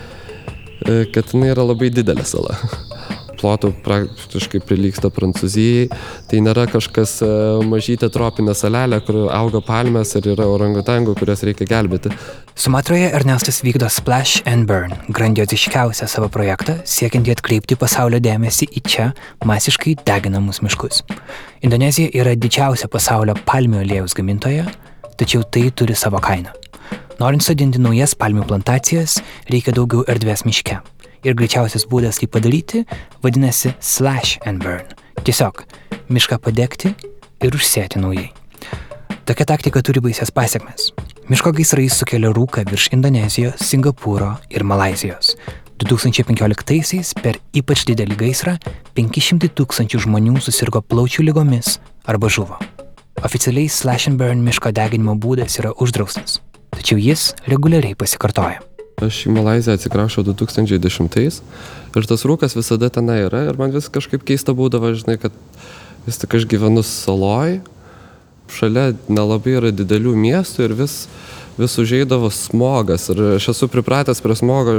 [1.14, 2.58] kad jinai yra labai didelė sala
[3.42, 5.88] plotų praktiškai prilyksta Prancūzijai.
[6.30, 7.30] Tai nėra kažkas e,
[7.68, 12.12] mažytė tropinė salelė, kur auga palmės ir yra orangutangų, kurias reikia gelbėti.
[12.58, 19.10] Sumatroje Ernestas vykdo Splash and Burn, grandioziškiausią savo projektą, siekiant atkreipti pasaulio dėmesį į čia
[19.48, 21.02] masiškai deginamus miškus.
[21.64, 24.66] Indonezija yra didžiausia pasaulio palmių aliejus gamintoja,
[25.16, 26.52] tačiau tai turi savo kainą.
[27.20, 29.20] Norint sodinti naujas palmių plantacijas,
[29.52, 30.80] reikia daugiau erdvės miške
[31.24, 32.84] ir greičiausias būdas tai padaryti
[33.24, 34.86] vadinasi slash and burn.
[35.22, 35.64] Tiesiog
[36.12, 36.94] mišką padegti
[37.42, 38.30] ir užsėti naujai.
[39.26, 40.90] Tokia taktika turi baisias pasiekmes.
[41.30, 45.36] Miško gaisrai sukelia rūką virš Indonezijos, Singapūro ir Malazijos.
[45.82, 48.56] 2015-aisiais per ypač didelį gaisrą
[48.98, 52.58] 500 tūkstančių žmonių susirgo plaučių lygomis arba žuvo.
[53.22, 56.40] Oficialiai slash and burn miško deginimo būdas yra uždraustas,
[56.74, 58.71] tačiau jis reguliariai pasikartoja.
[59.02, 61.40] Aš į Malaziją atsikrašau 2010
[61.98, 65.34] ir tas rūkas visada tenai yra ir man vis kažkaip keista būdavo, žinai, kad
[66.06, 67.58] vis tik aš gyvenu saloj,
[68.52, 70.96] šalia nelabai yra didelių miestų ir vis,
[71.58, 74.76] vis užeidavo smogas ir aš esu pripratęs prie smogo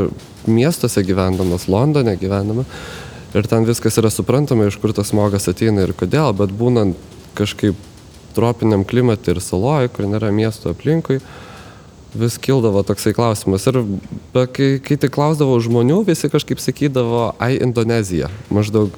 [0.47, 2.67] miestuose gyvendamas, Londone gyvenama
[3.33, 6.99] ir ten viskas yra suprantama, iš kur tas smogas ateina ir kodėl, bet būnant
[7.37, 7.75] kažkaip
[8.37, 11.19] tropiniam klimatui ir saloj, kur nėra miesto aplinkui,
[12.17, 13.65] vis kildavo toksai klausimas.
[13.69, 13.79] Ir
[14.33, 18.29] kai, kai tai klausdavo žmonių, visi kažkaip sakydavo, ai, Indonezija.
[18.53, 18.93] Maždaug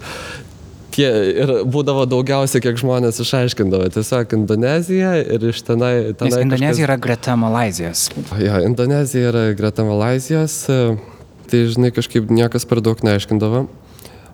[0.95, 1.07] tie
[1.43, 3.89] ir būdavo daugiausia, kiek žmonės išaiškindavo.
[3.95, 5.93] Tiesiog Indonezija ir iš tenai.
[6.15, 6.83] tenai Nes Indonezija kažkas...
[6.87, 8.05] yra greta Malazijos.
[8.41, 10.61] Ja, Indonezija yra greta Malazijos.
[11.45, 13.67] Tai, žinai, kažkaip niekas per daug neaiškindavo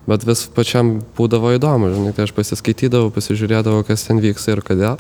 [0.09, 4.97] bet vis pačiam būdavo įdomu, žinai, tai aš pasiskaitydavau, pasižiūrėdavau, kas ten vyksta ir kodėl.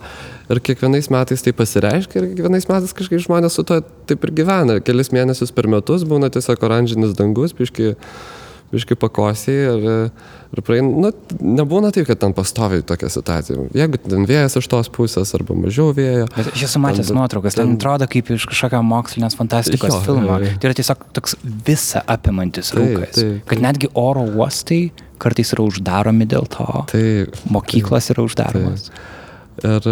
[0.51, 4.77] Ir kiekvienais metais tai pasireiškia ir kiekvienais metais kažkaip žmonės su to taip ir gyvena.
[4.85, 7.95] Kelis mėnesius per metus būna tiesiog oranžinis dangus, piški biškai
[8.99, 9.85] pakosiai ir,
[10.55, 11.11] ir praeina, nu,
[11.59, 13.67] nebūna taip, kad ten pastoviai tokia situacija.
[13.75, 16.27] Jeigu ten vėjas iš tos pusės arba mažiau vėjo.
[16.35, 20.37] Bet aš esu matęs ten, nuotraukas, ten, atrodo kaip iš kažkokio mokslinės fantastikos jo, filmo.
[20.39, 20.57] Jo, jo.
[20.61, 23.11] Tai yra tiesiog toks visa apimantis rūkas.
[23.11, 23.49] Taip, taip, taip.
[23.51, 24.81] Kad netgi oro uostai
[25.21, 26.69] kartais yra uždaromi dėl to.
[26.91, 27.03] Tai
[27.53, 28.87] Mokyklos yra uždaromos.
[29.61, 29.91] Ir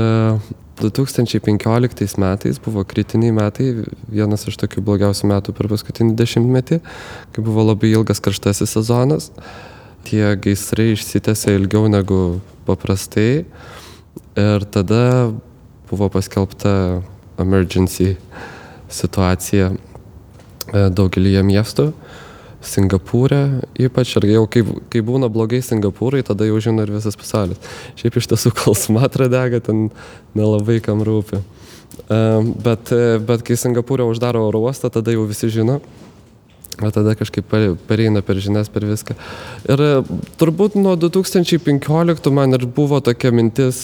[0.79, 6.79] e, 2015 metais buvo kritiniai metai, vienas iš tokių blogiausių metų per paskutinį dešimtmetį,
[7.35, 9.29] kai buvo labai ilgas karštasis sezonas.
[10.07, 13.43] Tie gaisrai išsitęsė ilgiau negu paprastai.
[14.39, 15.31] Ir tada
[15.89, 17.01] buvo paskelbta
[17.39, 18.15] emergency
[18.89, 21.91] situacija e, daugelįje miestų.
[22.65, 27.61] Singapūrė ypač, ir jau kai, kai būna blogai Singapūrai, tada jau žino ir visas pasaulis.
[27.99, 29.87] Šiaip iš tiesų, kol smatra dega, ten
[30.35, 31.39] nelabai kam rūpi.
[32.09, 32.91] Um, bet,
[33.25, 35.79] bet kai Singapūrė uždaro oro uostą, tada jau visi žino.
[36.79, 37.47] O tada kažkaip
[37.89, 39.15] pereina per žinias, per viską.
[39.67, 39.81] Ir
[40.39, 43.81] turbūt nuo 2015 man ir buvo tokia mintis,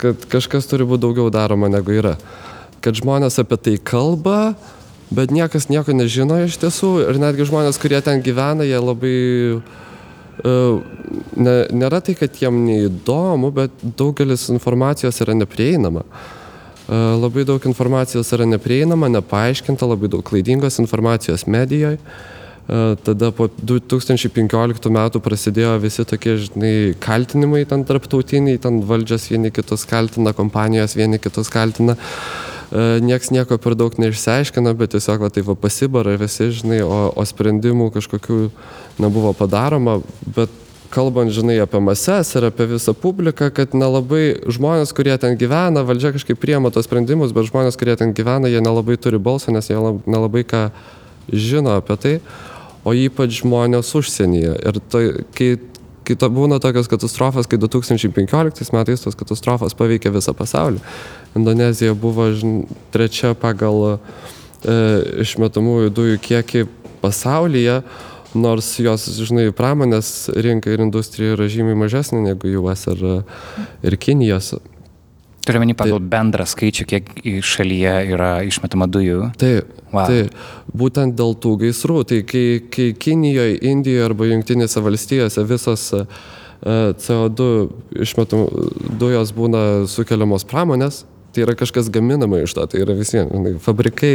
[0.00, 2.18] kad kažkas turi būti daugiau daroma negu yra.
[2.84, 4.52] Kad žmonės apie tai kalba,
[5.10, 9.16] bet niekas nieko nežino iš tiesų ir netgi žmonės, kurie ten gyvena, jie labai...
[10.40, 10.80] Uh,
[11.36, 16.06] ne, nėra tai, kad jiem neįdomu, bet daugelis informacijos yra neprieinama.
[16.06, 22.00] Uh, labai daug informacijos yra neprieinama, nepaaiškinta, labai daug klaidingos informacijos medijoje.
[23.02, 29.82] Tada po 2015 metų prasidėjo visi tokie, žinai, kaltinimai ten tarptautiniai, ten valdžios vieni kitus
[29.90, 31.96] kaltina, kompanijos vieni kitus kaltina.
[31.98, 36.80] Uh, E, nieks nieko per daug neišsiaiškina, bet tiesiog va, tai va pasibara visi, žinai,
[36.86, 38.40] o, o sprendimų kažkokių
[39.02, 39.98] nebuvo padaroma,
[40.36, 40.52] bet
[40.90, 46.14] kalbant, žinai, apie mases ir apie visą publiką, kad nelabai žmonės, kurie ten gyvena, valdžia
[46.14, 49.78] kažkaip priema tos sprendimus, bet žmonės, kurie ten gyvena, jie nelabai turi balsą, nes jie
[50.06, 50.68] nelabai ką
[51.30, 52.14] žino apie tai,
[52.86, 54.54] o ypač žmonės užsienyje.
[54.66, 55.04] Ir tai,
[55.36, 55.50] kai
[56.10, 60.80] kai to būna tokios katastrofos, kai 2015 metais tos katastrofos paveikė visą pasaulį.
[61.38, 63.96] Indonezija buvo žin, trečia pagal e,
[65.22, 66.64] išmetamųjų dujų kiekį
[67.00, 67.80] pasaulyje,
[68.34, 73.06] nors jos, žinai, pramonės rinka ir industrija yra žymiai mažesnė negu US ir,
[73.86, 74.54] ir Kinijos.
[75.40, 77.06] Turiu menį pagal tai, bendrą skaičių, kiek
[77.46, 79.30] šalyje yra išmetama dujų.
[79.40, 80.04] Taip, wow.
[80.04, 82.02] tai būtent dėl tų gaisrų.
[82.10, 86.02] Tai kai, kai Kinijoje, Indijoje arba Junktinėse valstijose visos e,
[86.60, 87.48] CO2
[88.04, 88.66] išmetamų
[89.00, 93.24] dujos būna sukeliamos pramonės, tai yra kažkas gaminama iš to, tai yra visi
[93.64, 94.14] fabrikai,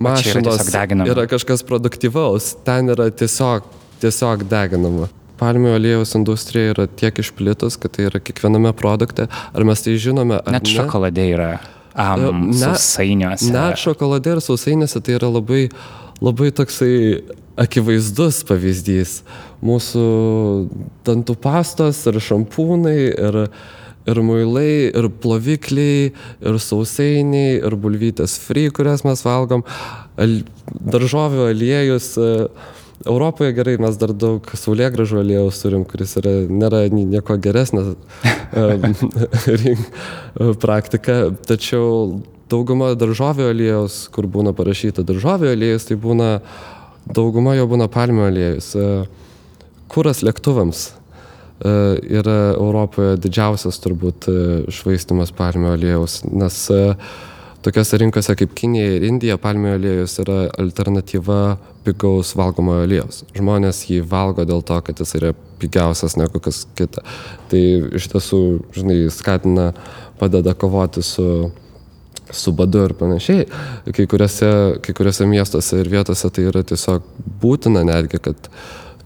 [0.00, 3.66] mašinos, yra, yra kažkas produktyvaus, ten yra tiesiog,
[4.02, 5.10] tiesiog deginama
[5.42, 9.28] palmių aliejaus industrija yra tiek išplitus, kad tai yra kiekviename produkte.
[9.28, 10.38] Ar mes tai žinome?
[10.46, 10.74] Net ne?
[10.76, 11.52] šokolade yra.
[11.92, 13.50] Um, ne, sausainiuose.
[13.52, 15.66] Net šokolade ir sausainiuose tai yra labai,
[16.22, 16.94] labai toksai
[17.60, 19.20] akivaizdus pavyzdys.
[19.62, 20.06] Mūsų
[21.06, 23.42] dantų pastos ir šampūnai ir,
[24.08, 26.12] ir muilai, ir plovikliai,
[26.42, 29.64] ir sausainiai, ir bulvytės free, kurias mes valgom,
[30.20, 30.40] al,
[30.94, 32.14] daržovių aliejus.
[32.20, 32.70] Uh,
[33.06, 37.96] Europoje gerai, mes dar daug saulėgražų aliejaus turim, kuris yra, nėra nieko geresnė
[40.62, 41.16] praktika,
[41.48, 42.20] tačiau
[42.52, 46.30] dauguma daržovių aliejaus, kur būna parašyta daržovių aliejus, tai būna,
[47.10, 48.72] dauguma jo būna palmių aliejus.
[48.76, 48.88] E,
[49.92, 51.01] kuras lėktuvams e,
[51.62, 54.38] yra Europoje didžiausias turbūt e,
[54.72, 56.58] švaistimas palmių aliejaus, nes
[57.62, 61.40] tokiose rinkose kaip Kinija ir Indija palmių aliejus yra alternatyva
[61.86, 63.22] pigaus valgomojo aliejaus.
[63.36, 67.04] Žmonės jį valgo dėl to, kad jis yra pigiausias negu kas kita.
[67.50, 67.62] Tai
[67.98, 68.42] iš tiesų,
[68.76, 69.70] žinai, skatina,
[70.18, 71.50] padeda kovoti su,
[72.30, 73.46] su badu ir panašiai.
[73.94, 74.52] Kai kuriuose,
[74.84, 77.06] kai kuriuose miestuose ir vietose tai yra tiesiog
[77.42, 78.50] būtina netgi, kad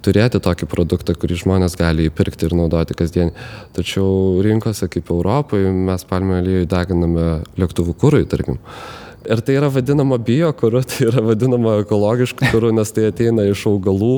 [0.07, 3.33] turėti tokį produktą, kurį žmonės gali įpirkti ir naudoti kasdien.
[3.77, 7.27] Tačiau rinkose kaip Europoje mes palmių aliejų deginame
[7.59, 8.61] lėktuvų kūrui, tarkim.
[9.27, 14.15] Ir tai yra vadinama biokuru, tai yra vadinama ekologišku kuru, nes tai ateina iš augalų.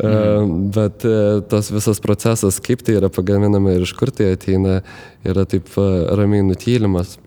[0.00, 0.70] Mm.
[0.72, 4.80] Bet e, tas visas procesas, kaip tai yra pagaminama ir iš kur tai ateina,
[5.26, 7.18] yra taip e, ramiai nutylimas.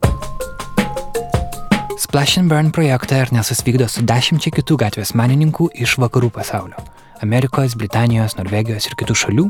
[2.00, 6.93] Splash and Burn projektą Ernestas vykdo su dešimčia kitų gatvės menininkų iš vakarų pasaulio.
[7.24, 9.48] Amerikos, Britanijos, Norvegijos ir kitų šalių.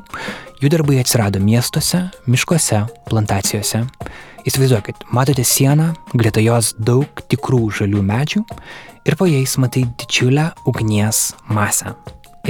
[0.61, 3.83] Jų darbai atsirado miestuose, miškuose, plantacijose
[4.43, 8.41] Įsivaizduokit, matote sieną, greta jos daug tikrų žalių medžių
[9.07, 11.93] ir po jais matai didžiulę ugnies masę.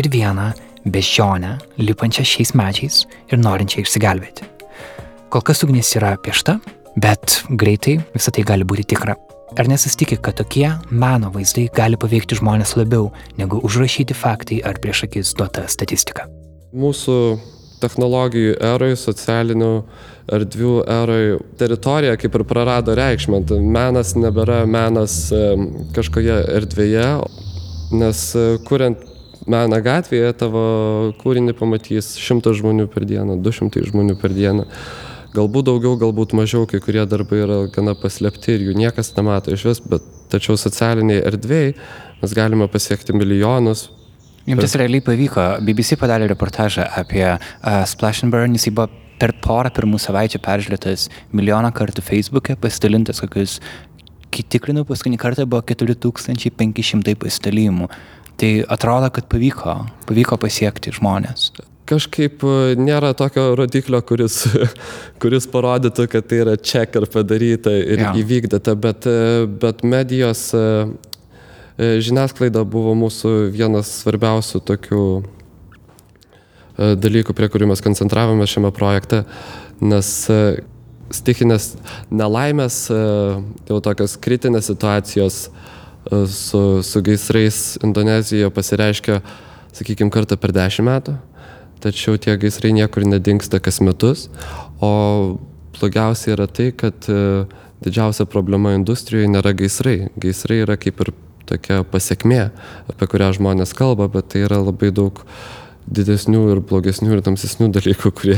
[0.01, 0.47] Ir vieną
[0.89, 4.49] bežionę, lipančią šiais medžiais ir norinčią išsigelbėti.
[5.29, 6.57] Kol kas ugnis yra piešta,
[6.97, 9.13] bet greitai visą tai gali būti tikra.
[9.53, 15.03] Ernestas tiki, kad tokie meno vaizdai gali paveikti žmonės labiau negu užrašyti faktai ar prieš
[15.05, 16.25] akis duota statistika.
[16.73, 17.17] Mūsų
[17.83, 19.69] technologijų eroj, socialinių
[20.33, 23.43] erdvių eroj teritorija kaip ir prarado reikšmę.
[23.61, 25.19] Menas nebėra menas
[25.93, 27.07] kažkoje erdvėje,
[27.93, 29.05] nes e, kuriant
[29.45, 30.65] meno gatvėje tavo
[31.21, 34.65] kūrinį pamatys šimtas žmonių per dieną, du šimtai žmonių per dieną.
[35.33, 39.63] Galbūt daugiau, galbūt mažiau, kai kurie darbai yra gana paslėpti ir jų niekas nemato iš
[39.65, 41.71] vis, bet tačiau socialiniai erdvėjai
[42.21, 43.87] mes galime pasiekti milijonus.
[44.45, 45.47] Jums tas realiai pavyko.
[45.65, 51.09] BBC padarė reportažą apie uh, Splash and Burn, jis buvo per porą pirmų savaičių peržiūrėtas
[51.33, 53.57] milijoną kartų Facebook'e, pasidalintas kokius,
[54.29, 57.89] kai tikrinau, paskutinį kartą buvo 4500 pasidalymų.
[58.37, 61.49] Tai atrodo, kad pavyko, pavyko pasiekti žmonės
[61.89, 64.43] kažkaip e, nėra tokio rodiklio, kuris,
[65.21, 68.13] kuris parodytų, kad tai yra ček ir padaryta ir ja.
[68.19, 70.63] įvykdyta, bet, e, bet medijos e,
[71.77, 75.05] žiniasklaida buvo mūsų vienas svarbiausių tokių
[76.73, 79.23] dalykų, prie kurių mes koncentravome šiame projekte,
[79.81, 80.07] nes
[81.13, 81.67] stichinės
[82.13, 85.37] nelaimės, jau tokios kritinės situacijos
[86.33, 89.19] su, su gaisrais Indonezijoje pasireiškia,
[89.77, 91.17] sakykime, kartą per dešimt metų
[91.83, 94.29] tačiau tie gaisrai niekur nedingsta kas metus,
[94.79, 95.39] o
[95.75, 97.43] blogiausia yra tai, kad e,
[97.83, 100.09] didžiausia problema industrijoje nėra gaisrai.
[100.19, 101.13] Gaisrai yra kaip ir
[101.49, 102.45] tokia pasiekmė,
[102.93, 105.23] apie kurią žmonės kalba, bet tai yra labai daug
[105.87, 108.37] didesnių ir blogesnių ir tamsesnių dalykų, kurie,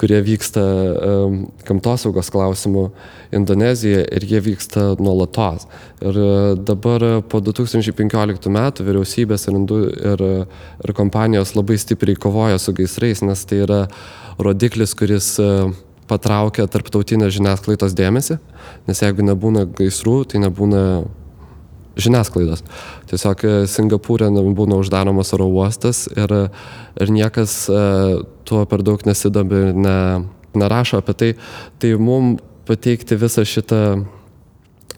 [0.00, 2.86] kurie vyksta um, gamtosaugos klausimų
[3.36, 5.68] Indonezijoje ir jie vyksta nuolatos.
[6.00, 9.60] Ir uh, dabar po 2015 metų vyriausybės ir,
[10.14, 10.24] ir,
[10.86, 13.84] ir kompanijos labai stipriai kovoja su gaisrais, nes tai yra
[14.40, 15.70] rodiklis, kuris uh,
[16.10, 18.40] patraukia tarptautinę žiniasklaidos dėmesį,
[18.88, 20.82] nes jeigu nebūna gaisrų, tai nebūna
[22.02, 22.64] žiniasklaidos.
[23.10, 26.36] Tiesiog e, Singapūrė būna uždaromas oro uostas ir,
[27.00, 27.82] ir niekas e,
[28.48, 29.98] tuo per daug nesidomi ir ne,
[30.54, 31.32] nerašo apie tai.
[31.80, 33.82] Tai mums pateikti visą šitą,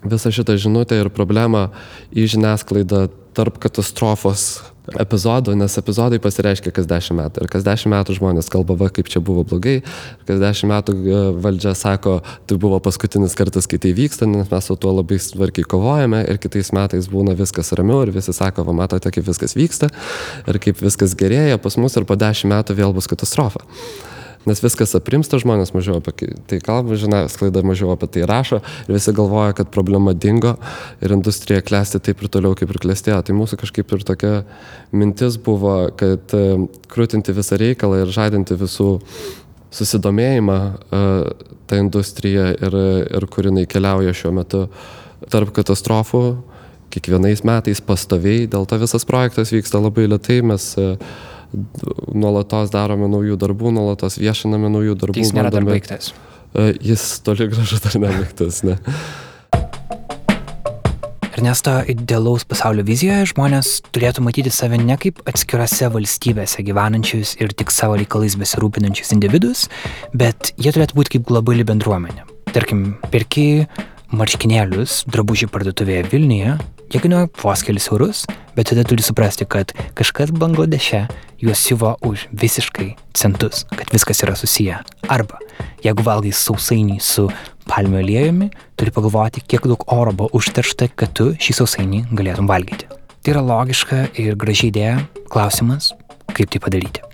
[0.05, 1.71] visą šitą žinutę ir problemą
[2.13, 3.07] į žiniasklaidą
[3.37, 4.61] tarp katastrofos
[4.99, 7.45] epizodų, nes epizodai pasireiškia kas dešimt metų.
[7.45, 10.97] Ir kas dešimt metų žmonės kalba, va, kaip čia buvo blogai, ir kas dešimt metų
[10.99, 12.17] e, valdžia sako,
[12.51, 16.25] tai buvo paskutinis kartas, kai tai vyksta, nes mes su tuo labai svarkiai kovojame.
[16.33, 19.93] Ir kitais metais būna viskas ramiau ir visi sako, va, matote, kaip viskas vyksta
[20.51, 23.63] ir kaip viskas gerėja pas mus ir po dešimt metų vėl bus katastrofa
[24.49, 29.15] nes viskas aprimsta, žmonės mažiau apie tai kalba, žiniasklaida mažiau apie tai rašo ir visi
[29.17, 30.57] galvoja, kad problema dingo
[31.03, 33.21] ir industrija klesti taip ir toliau, kaip ir klestėjo.
[33.27, 34.33] Tai mūsų kažkaip ir tokia
[34.93, 36.45] mintis buvo, kad e,
[36.93, 38.91] krūtinti visą reikalą ir žadinti visų
[39.73, 42.75] susidomėjimą uh, tą industriją ir,
[43.17, 44.67] ir kur jinai keliauja šiuo metu
[45.33, 46.23] tarp katastrofų
[46.93, 50.99] kiekvienais metais pastoviai, dėl to visas projektas vyksta labai lietai, mes uh,
[52.13, 55.21] nuolatos darome naujų darbų, nuolatos viešiname naujų darbų.
[55.21, 56.13] Jis nėra bandome, dar baigtas.
[56.53, 58.79] E, jis toli gražu dar nebaigtas, ne.
[61.33, 67.73] Ernesto idealaus pasaulio vizijoje žmonės turėtų matyti save ne kaip atskirose valstybėse gyvenančius ir tik
[67.73, 69.65] savo reikalais besirūpinančius individus,
[70.13, 72.29] bet jie turėtų būti kaip globali bendruomenė.
[72.53, 73.65] Tarkim, perki
[74.13, 76.59] marškinėlius drabužių parduotuvėje Vilniuje,
[76.93, 78.23] jie kainuoja vos kelis eurus,
[78.57, 81.07] bet tada turi suprasti, kad kažkas Bangladeše
[81.41, 84.83] juos siuva už visiškai centus, kad viskas yra susiję.
[85.09, 85.41] Arba,
[85.85, 87.29] jeigu valgai sausainį su
[87.71, 92.91] palmių aliejumi, turi pagalvoti, kiek daug oro buvo užteršta, kad tu šį sausainį galėtum valgyti.
[93.23, 94.99] Tai yra logiška ir graži idėja.
[95.33, 95.93] Klausimas,
[96.35, 97.05] kaip tai padaryti.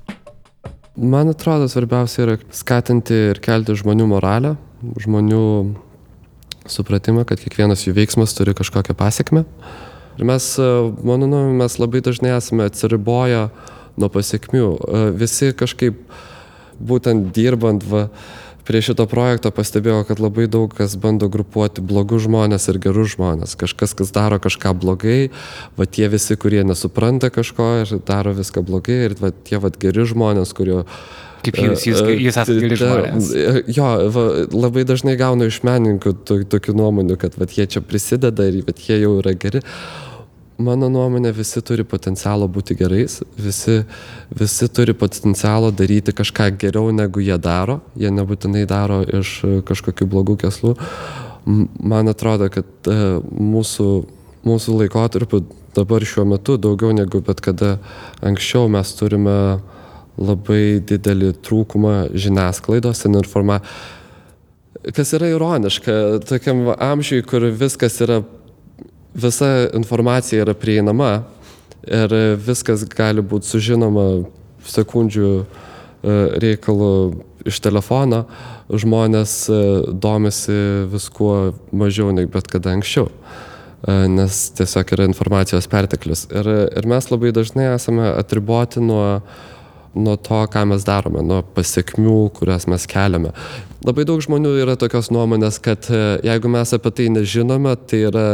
[0.99, 4.57] Man atrodo, svarbiausia yra skatinti ir kelti žmonių moralę,
[4.99, 5.45] žmonių
[6.73, 9.45] supratimą, kad kiekvienas jų veiksmas turi kažkokią pasiekmę.
[10.19, 10.51] Ir mes,
[11.07, 13.49] mano nuomonė, mes labai dažnai esame atsiriboję
[13.99, 14.69] nuo pasiekmių.
[14.75, 16.01] E, visi kažkaip,
[16.79, 18.09] būtent dirbant va,
[18.69, 23.57] prie šito projekto pastebėjau, kad labai daug kas bando grupuoti blogus žmonės ir gerus žmonės.
[23.59, 25.31] Kažkas, kas daro kažką blogai,
[25.79, 30.05] va tie visi, kurie nesupranta kažko ir daro viską blogai, ir va tie va geri
[30.13, 30.83] žmonės, kurio
[31.47, 33.31] Kaip jūs, jūs, jūs esate geri žmonės.
[33.71, 38.63] Jo, va, labai dažnai gaunu iš menininkų tokių nuomonių, kad va, jie čia prisideda ir
[38.67, 39.63] va, jie jau yra geri
[40.59, 43.79] mano nuomonė, visi turi potencialo būti gerais, visi,
[44.35, 50.39] visi turi potencialo daryti kažką geriau negu jie daro, jie nebūtinai daro iš kažkokių blogų
[50.43, 50.75] keslų.
[51.49, 53.89] Man atrodo, kad e, mūsų,
[54.45, 55.45] mūsų laikotarpiu
[55.77, 57.77] dabar šiuo metu daugiau negu bet kada
[58.27, 59.39] anksčiau mes turime
[60.19, 63.61] labai didelį trūkumą žiniasklaidos ir informacijos.
[64.95, 65.95] Kas yra ironiška,
[66.29, 68.23] tokiam amžiui, kur viskas yra
[69.15, 71.23] visa informacija yra prieinama
[71.87, 72.15] ir
[72.45, 74.07] viskas gali būti sužinoma
[74.69, 75.45] sekundžių e,
[76.43, 76.93] reikalų
[77.49, 78.25] iš telefono,
[78.69, 79.61] žmonės e,
[79.93, 80.59] domisi
[80.93, 83.09] viskuo mažiau nei bet kada anksčiau.
[84.11, 86.27] nes tiesiog yra informacijos perteklius.
[86.35, 89.21] Ir, ir mes labai dažnai esame atriboti nuo,
[89.99, 93.35] nuo to, ką mes darome, nuo pasiekmių, kurias mes keliame.
[93.87, 98.27] Labai daug žmonių yra tokios nuomonės, kad e, jeigu mes apie tai nežinome, tai yra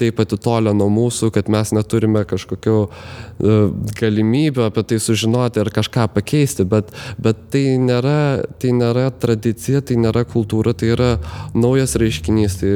[0.00, 3.58] taip atitolę nuo mūsų, kad mes neturime kažkokių e,
[4.00, 10.00] galimybių apie tai sužinoti ar kažką pakeisti, bet, bet tai, nėra, tai nėra tradicija, tai
[10.00, 11.12] nėra kultūra, tai yra
[11.54, 12.60] naujas reiškinys.
[12.62, 12.74] Tai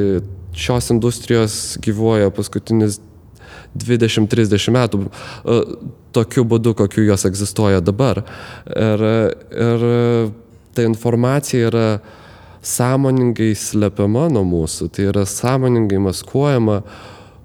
[0.54, 3.00] šios industrijos gyvuoja paskutinis
[3.74, 5.60] 20-30 metų e,
[6.14, 8.22] tokiu būdu, kokiu jos egzistuoja dabar.
[8.70, 9.06] Ir,
[9.50, 9.88] ir
[10.74, 11.88] ta informacija yra
[12.64, 16.80] sąmoningai slepiama nuo mūsų, tai yra sąmoningai maskuojama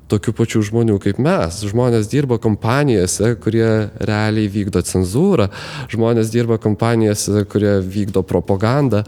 [0.09, 1.59] tokių pačių žmonių kaip mes.
[1.69, 3.67] Žmonės dirba kompanijose, kurie
[3.99, 5.49] realiai vykdo cenzūrą,
[5.91, 9.03] žmonės dirba kompanijose, kurie vykdo propagandą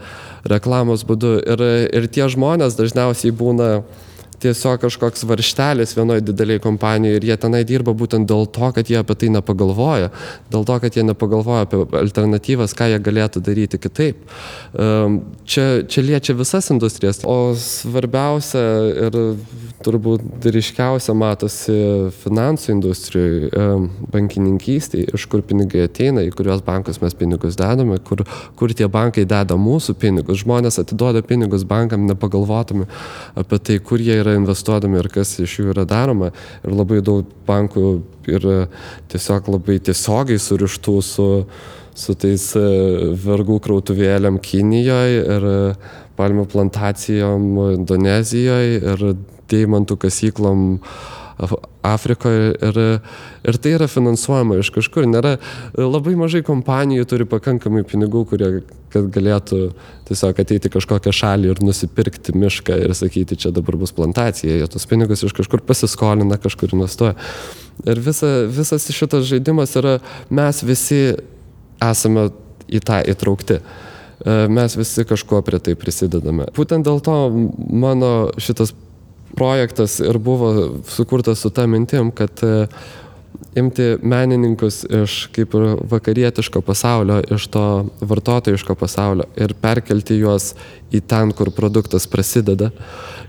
[0.48, 3.72] reklamos būdu ir, ir tie žmonės dažniausiai būna
[4.42, 8.98] tiesiog kažkoks varžtelis vienoje didelėje kompanijoje ir jie tenai dirba būtent dėl to, kad jie
[9.00, 10.10] apie tai nepagalvoja,
[10.52, 14.22] dėl to, kad jie nepagalvoja apie alternatyvas, ką jie galėtų daryti kitaip.
[14.72, 18.64] Čia, čia liečia visas industrijas, o svarbiausia
[19.08, 19.18] ir
[19.82, 21.76] turbūt ryškiausia matosi
[22.22, 23.50] finansų industrijoje,
[24.12, 28.24] bankininkystėje, iš kur pinigai ateina, į kuriuos bankus mes pinigus dedame, kur,
[28.58, 30.42] kur tie bankai deda mūsų pinigus.
[30.42, 32.88] Žmonės atiduoda pinigus bankam nepagalvotami
[33.38, 36.32] apie tai, kur jie yra yra investuodami ir kas iš jų yra daroma.
[36.64, 38.66] Ir labai daug bankų yra
[39.12, 41.28] tiesiog labai tiesiogiai surištų su,
[41.94, 42.66] su tais e,
[43.22, 45.58] vergų krautuvėliam Kinijoje ir e,
[46.16, 49.04] palmių plantacijom Indonezijoje ir
[49.52, 50.80] deimantų kasyklom
[51.86, 52.78] Afrikoje ir,
[53.48, 55.06] ir tai yra finansuojama iš kažkur.
[55.10, 55.36] Nėra,
[55.78, 58.50] labai mažai kompanijų turi pakankamai pinigų, kurie
[58.92, 59.60] kad galėtų
[60.08, 64.58] tiesiog ateiti kažkokią šalį ir nusipirkti mišką ir sakyti, čia dabar bus plantacija.
[64.60, 67.16] Jie tos pinigus iš kažkur pasiskolina, kažkur investuoja.
[67.88, 69.96] Ir visa, visas šitas žaidimas yra,
[70.28, 71.00] mes visi
[71.82, 72.28] esame
[72.68, 73.62] į tą įtraukti
[74.48, 76.46] mes visi kažkuo prie tai prisidedame.
[76.56, 77.16] Būtent dėl to
[77.56, 78.74] mano šitas
[79.36, 80.52] projektas ir buvo
[80.88, 82.66] sukurtas su ta mintim, kad e,
[83.54, 87.64] imti menininkus iš kaip ir vakarietiško pasaulio, iš to
[88.00, 90.52] vartotojiško pasaulio ir perkelti juos
[90.92, 92.70] į ten, kur produktas prasideda,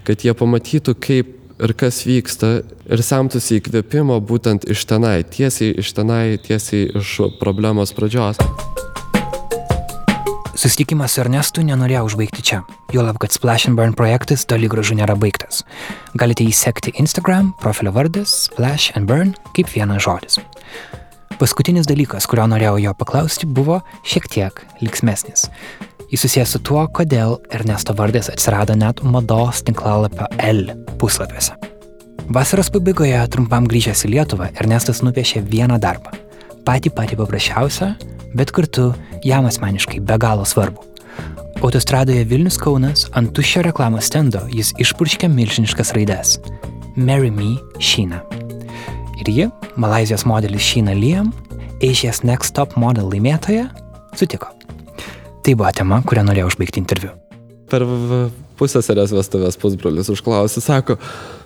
[0.04, 2.54] kad jie pamatytų, kaip ir kas vyksta
[2.90, 8.42] ir semtųsi įkvėpimo būtent iš tenai, tiesiai iš tenai, tiesiai iš problemos pradžios.
[10.54, 12.60] Susitikimas su Ernestu nenorėjo užbaigti čia,
[12.94, 15.64] juolab, kad Splash and Burn projektas toli gražu nėra baigtas.
[16.14, 20.38] Galite įsekti Instagram, profilio vardas Splash and Burn kaip vienas žodis.
[21.40, 25.48] Paskutinis dalykas, kurio norėjau jo paklausti, buvo šiek tiek liksmesnis.
[26.14, 30.70] Jis susijęs su tuo, kodėl Ernesto vardas atsirado net mados tinklalapio L
[31.02, 31.58] puslapiuose.
[32.30, 36.14] Vasaros pabaigoje, trumpam grįžęs į Lietuvą, Ernestas nupiešė vieną darbą.
[36.64, 37.90] Patį patį paprasčiausią,
[38.38, 38.94] bet kartu
[39.26, 40.86] jam asmeniškai be galo svarbu.
[41.64, 46.38] Autostradoje Vilnius Kaunas ant tuščio reklamos stendo jis išpurškė milžiniškas raides-
[47.08, 48.22] Marry Me Sheena.
[49.20, 51.32] Ir ji, Malazijos modelis Sheena Liam,
[51.82, 53.70] Asia's Next Top Model laimėtoja,
[54.16, 54.48] sutiko.
[55.44, 57.23] Tai buvo tema, kurią norėjau užbaigti interviu.
[57.74, 57.86] Per
[58.60, 60.98] pusėserės vestuvės pusbrolis užklausė, sako,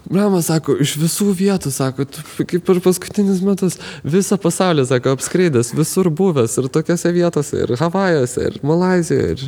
[0.07, 2.05] Brama, sako, iš visų vietų, sako,
[2.47, 3.75] kaip per paskutinius metus,
[4.07, 9.43] visą pasaulį, sako, apskraidęs, visur buvęs, ir tokiose vietose, ir Havajuose, ir Malazijoje, ir,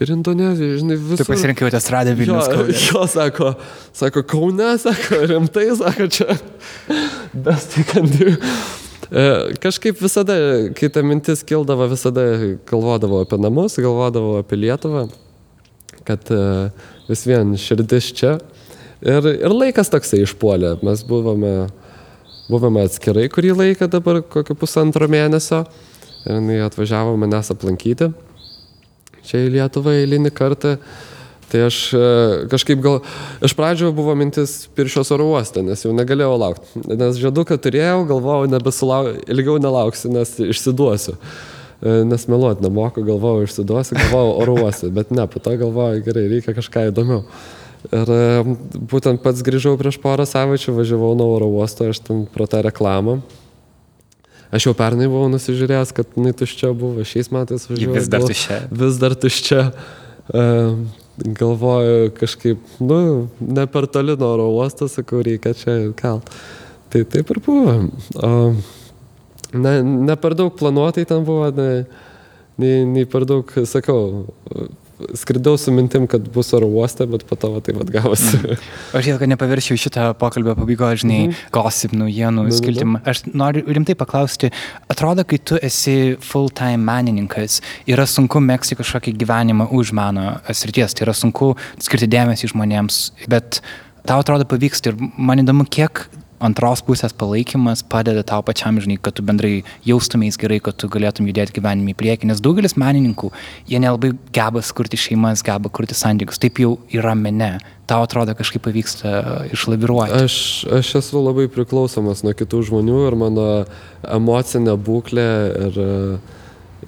[0.00, 1.20] ir Indonezijoje, žinai, visur.
[1.20, 2.48] Tu pasirinkai autostradą Vilnius.
[2.48, 3.50] Jo, jo, sako,
[3.92, 6.38] sako, Kaune, sako, rimtai, sako, čia,
[7.34, 7.58] do.
[9.12, 9.26] E,
[9.60, 10.38] kažkaip visada,
[10.76, 12.24] kai ta mintis kildavo, visada
[12.70, 15.04] galvodavau apie namus, galvodavau apie Lietuvą
[16.08, 16.42] kad e,
[17.08, 18.36] vis vien širdis čia.
[19.04, 20.76] Ir, ir laikas toksai išpuolė.
[20.86, 21.54] Mes buvome,
[22.52, 25.64] buvome atskirai kurį laiką dabar, kokį pusantro mėnesio.
[26.24, 28.12] Ir jinai atvažiavo manęs aplankyti
[29.24, 30.76] čia į Lietuvą eilinį kartą.
[31.52, 32.06] Tai aš e,
[32.50, 33.02] kažkaip gal,
[33.44, 36.82] iš pradžio buvo mintis piršios oro uoste, nes jau negalėjau laukti.
[36.88, 38.48] Nes žaduką turėjau, galvojau,
[39.30, 41.14] ilgiau nelauksiu, nes išsiduosiu.
[41.84, 46.54] E, nes meluot nemoku, galvojau, išsiduosiu, galvojau oruosiu, bet ne, po to galvojau, gerai, reikia
[46.56, 47.26] kažką įdomiau.
[47.92, 48.54] Ir e,
[48.88, 53.18] būtent pats grįžau prieš porą savaičių, važiavau nuo oro uosto, aš ten pro tą reklamą.
[54.54, 57.98] Aš jau pernai buvau nusižiūrėjęs, kad jinai tuščia buvo, šiais metais važiavau.
[57.98, 58.58] Vis dar tuščia.
[58.80, 59.64] Vis dar tuščia.
[60.24, 60.78] Uh,
[61.36, 63.00] galvoju kažkaip, nu,
[63.44, 66.32] ne per toli nuo oro uosto, sakau, reikia čia kelt.
[66.94, 67.76] Tai taip ir buvo.
[68.16, 68.56] Uh,
[69.54, 71.84] ne, ne per daug planuotai ten buvo, nei,
[72.60, 74.26] nei, nei per daug, sakau,
[75.14, 78.38] skridau su mintim, kad bus oro uoste, bet po to va, taip pat gavosi.
[78.38, 78.58] Mm.
[78.94, 81.52] Aš žinau, kad nepaviršiau šitą pokalbio pabaigos, žinai, mm -hmm.
[81.54, 83.00] gossip naujienų nu, skiltimą.
[83.04, 84.50] Aš noriu rimtai paklausti,
[84.88, 91.06] atrodo, kai tu esi full-time menininkas, yra sunku mėgsti kažkokį gyvenimą už meno srities, tai
[91.08, 93.60] yra sunku skirti dėmesį žmonėms, bet
[94.06, 96.06] tau atrodo pavyksta ir man įdomu, kiek
[96.44, 101.28] antros pusės palaikymas padeda tau pačiam, žinai, kad tu bendrai jaustumės gerai, kad tu galėtum
[101.30, 103.30] judėti gyvenime į priekį, nes daugelis menininkų,
[103.70, 107.56] jie nelabai geba kurti šeimas, geba kurti santykius, taip jau yra mene.
[107.88, 109.10] Tau atrodo kažkaip pavyksta
[109.52, 110.22] išlaviruoti.
[110.24, 110.36] Aš,
[110.72, 113.48] aš esu labai priklausomas nuo kitų žmonių ir mano
[114.08, 115.28] emocinė būklė
[115.66, 116.40] ir uh,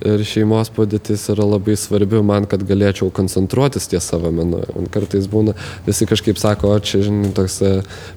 [0.04, 4.62] ir šeimos padėtis yra labai svarbi man, kad galėčiau koncentruotis ties savo menu.
[4.74, 5.54] Man kartais būna,
[5.86, 7.72] visi kažkaip sako, o čia, žinai, toks e,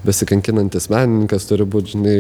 [0.06, 2.18] besikankinantis menininkas turi būti, žinai,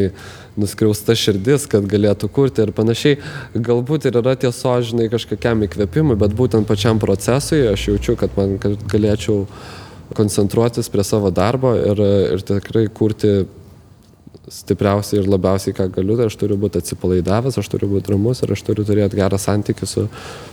[0.60, 3.20] nuskriausta širdis, kad galėtų kurti ir panašiai.
[3.56, 8.58] Galbūt ir yra tieso, žinai, kažkokiam įkvėpimui, bet būtent pačiam procesui aš jaučiu, kad man
[8.62, 9.46] kad galėčiau
[10.18, 12.00] koncentruotis prie savo darbo ir,
[12.34, 13.44] ir tikrai kurti
[14.50, 18.54] stipriausiai ir labiausiai, ką galiu, tai aš turiu būti atsipalaidavęs, aš turiu būti ramus ir
[18.56, 20.08] aš turiu turėti gerą santykių su,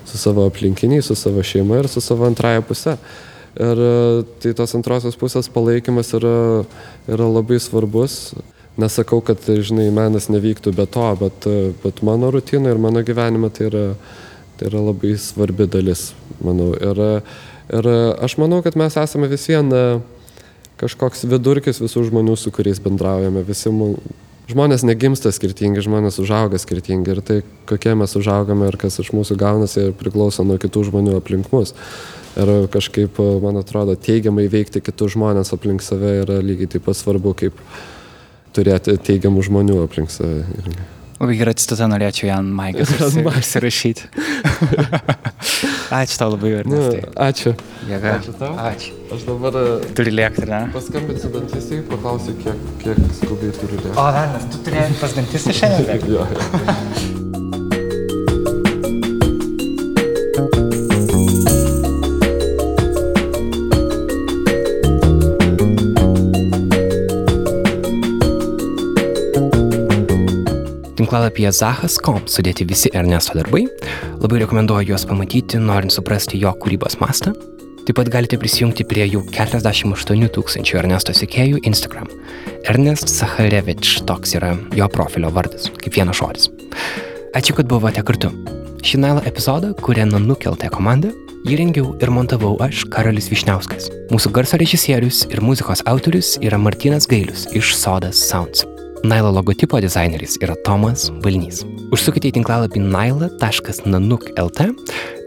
[0.08, 2.96] su savo aplinkiniai, su savo šeima ir su savo antraja pusė.
[3.56, 3.80] Ir
[4.42, 6.36] tai tos antrosios pusės palaikymas yra,
[7.08, 8.34] yra labai svarbus.
[8.76, 11.46] Nesakau, kad, žinai, menas nevyktų be to, bet,
[11.80, 13.84] bet mano rutina ir mano gyvenime tai yra,
[14.60, 16.10] tai yra labai svarbi dalis,
[16.44, 16.74] manau.
[16.76, 17.00] Ir,
[17.72, 17.88] ir
[18.28, 20.02] aš manau, kad mes esame vis viena
[20.80, 23.42] kažkoks vidurkis visų žmonių, su kuriais bendraujame.
[23.46, 23.72] Visi
[24.50, 29.38] žmonės negimsta skirtingi, žmonės užauga skirtingi ir tai, kokie mes užaugame ir kas iš mūsų
[29.40, 31.74] gaunasi, priklauso nuo kitų žmonių aplink mus.
[32.36, 37.32] Ir kažkaip, man atrodo, teigiamai veikti kitus žmonės aplink save yra lygiai taip pat svarbu,
[37.40, 37.62] kaip
[38.56, 40.44] turėti teigiamų žmonių aplink save.
[41.16, 42.92] Labai gerai citata norėčiau ją ant Maikės
[43.40, 44.10] užsirašyti.
[45.94, 47.00] ačiū tau labai, Ernestai.
[47.04, 47.54] Nu, ačiū.
[47.86, 48.14] Jėga.
[48.18, 48.52] Ačiū tau.
[48.66, 48.92] Ačiū.
[49.14, 49.58] Aš dabar...
[49.98, 50.62] Turi lėkti, ne?
[50.74, 53.96] Paskambinsiu dantistai, paklausiu, kiek, kiek skubiai turiu lėkti.
[53.96, 56.08] O, Ernas, tu turėjai pas dantistą šiandien?
[56.16, 57.44] jo.
[71.06, 73.60] Tinklalapyje zahas.com sudėti visi Ernesto darbai.
[74.18, 77.30] Labai rekomenduoju juos pamatyti, norint suprasti jo kūrybos mastą.
[77.86, 82.10] Taip pat galite prisijungti prie jau 48 tūkstančių Ernesto sekėjų Instagram.
[82.66, 86.50] Ernest Sacharevič toks yra jo profilio vardas, kaip vienas žodis.
[87.38, 88.34] Ačiū, kad buvote kartu.
[88.82, 91.14] Šį nailą epizodą, kurią nukeltė komanda,
[91.46, 93.92] jį rengiau ir montavau aš, Karolis Višniauskas.
[94.10, 98.66] Mūsų garso režisierius ir muzikos autorius yra Martinas Gailius iš Sodas Sounds.
[99.06, 101.60] Nailo logotipo dizaineris yra Tomas Balnys.
[101.94, 104.66] Užsukite į tinklalapį naila.nanuk.lt.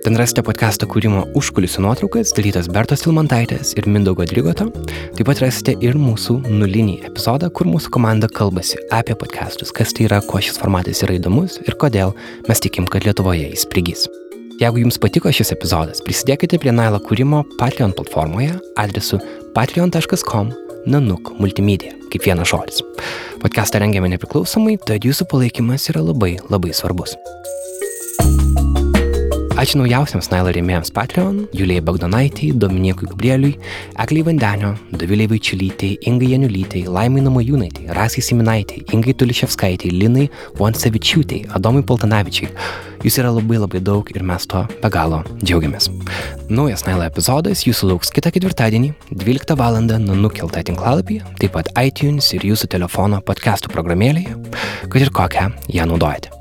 [0.04, 4.68] Ten rasite podcast'o kūrimo užkulisių nuotraukas, dalytas Bertos Tilmantaitės ir Mindaugo Drigoto.
[5.16, 10.10] Taip pat rasite ir mūsų nulinį epizodą, kur mūsų komanda kalbasi apie podcastus, kas tai
[10.10, 12.16] yra, kuo šis formatas yra įdomus ir kodėl
[12.52, 14.08] mes tikim, kad Lietuvoje jis prigys.
[14.60, 19.24] Jeigu jums patiko šis epizodas, prisidėkite prie Nailo kūrimo Patreon platformoje adresu
[19.56, 20.52] patreon.com
[20.88, 22.84] nanuk multimedia, kaip vienas žodis.
[23.42, 27.18] Podcastą rengiame nepriklausomai, tad jūsų palaikymas yra labai labai svarbus.
[29.60, 33.58] Ačiū naujausiams Nailo rėmėjams Patreon, Julijai Bagdonaitį, Dominikui Gabrieliui,
[34.00, 40.30] Ekliai Vandenio, Doviliai Vaičiulytei, Ingai Janulytei, Laimai Namajūnaitai, Rasai Siminaitai, Ingai Tuliševskaitai, Linai
[40.62, 42.54] Vonsevičiūtai, Adomui Poltanavičiai.
[43.04, 45.92] Jūs yra labai labai daug ir mes to be galo džiaugiamės.
[46.48, 49.84] Naujas Nailo epizodas jūsų lauks kitą ketvirtadienį, 12 val.
[49.84, 54.40] nukeltą tinklalapį, taip pat iTunes ir jūsų telefono podcastų programėlėje,
[54.88, 56.40] kad ir kokią ją naudojate.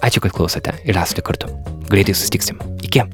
[0.00, 1.50] Ačiū, kad klausote ir esate kartu.
[1.90, 2.60] Greitai sustiksim.
[2.86, 3.04] Iki.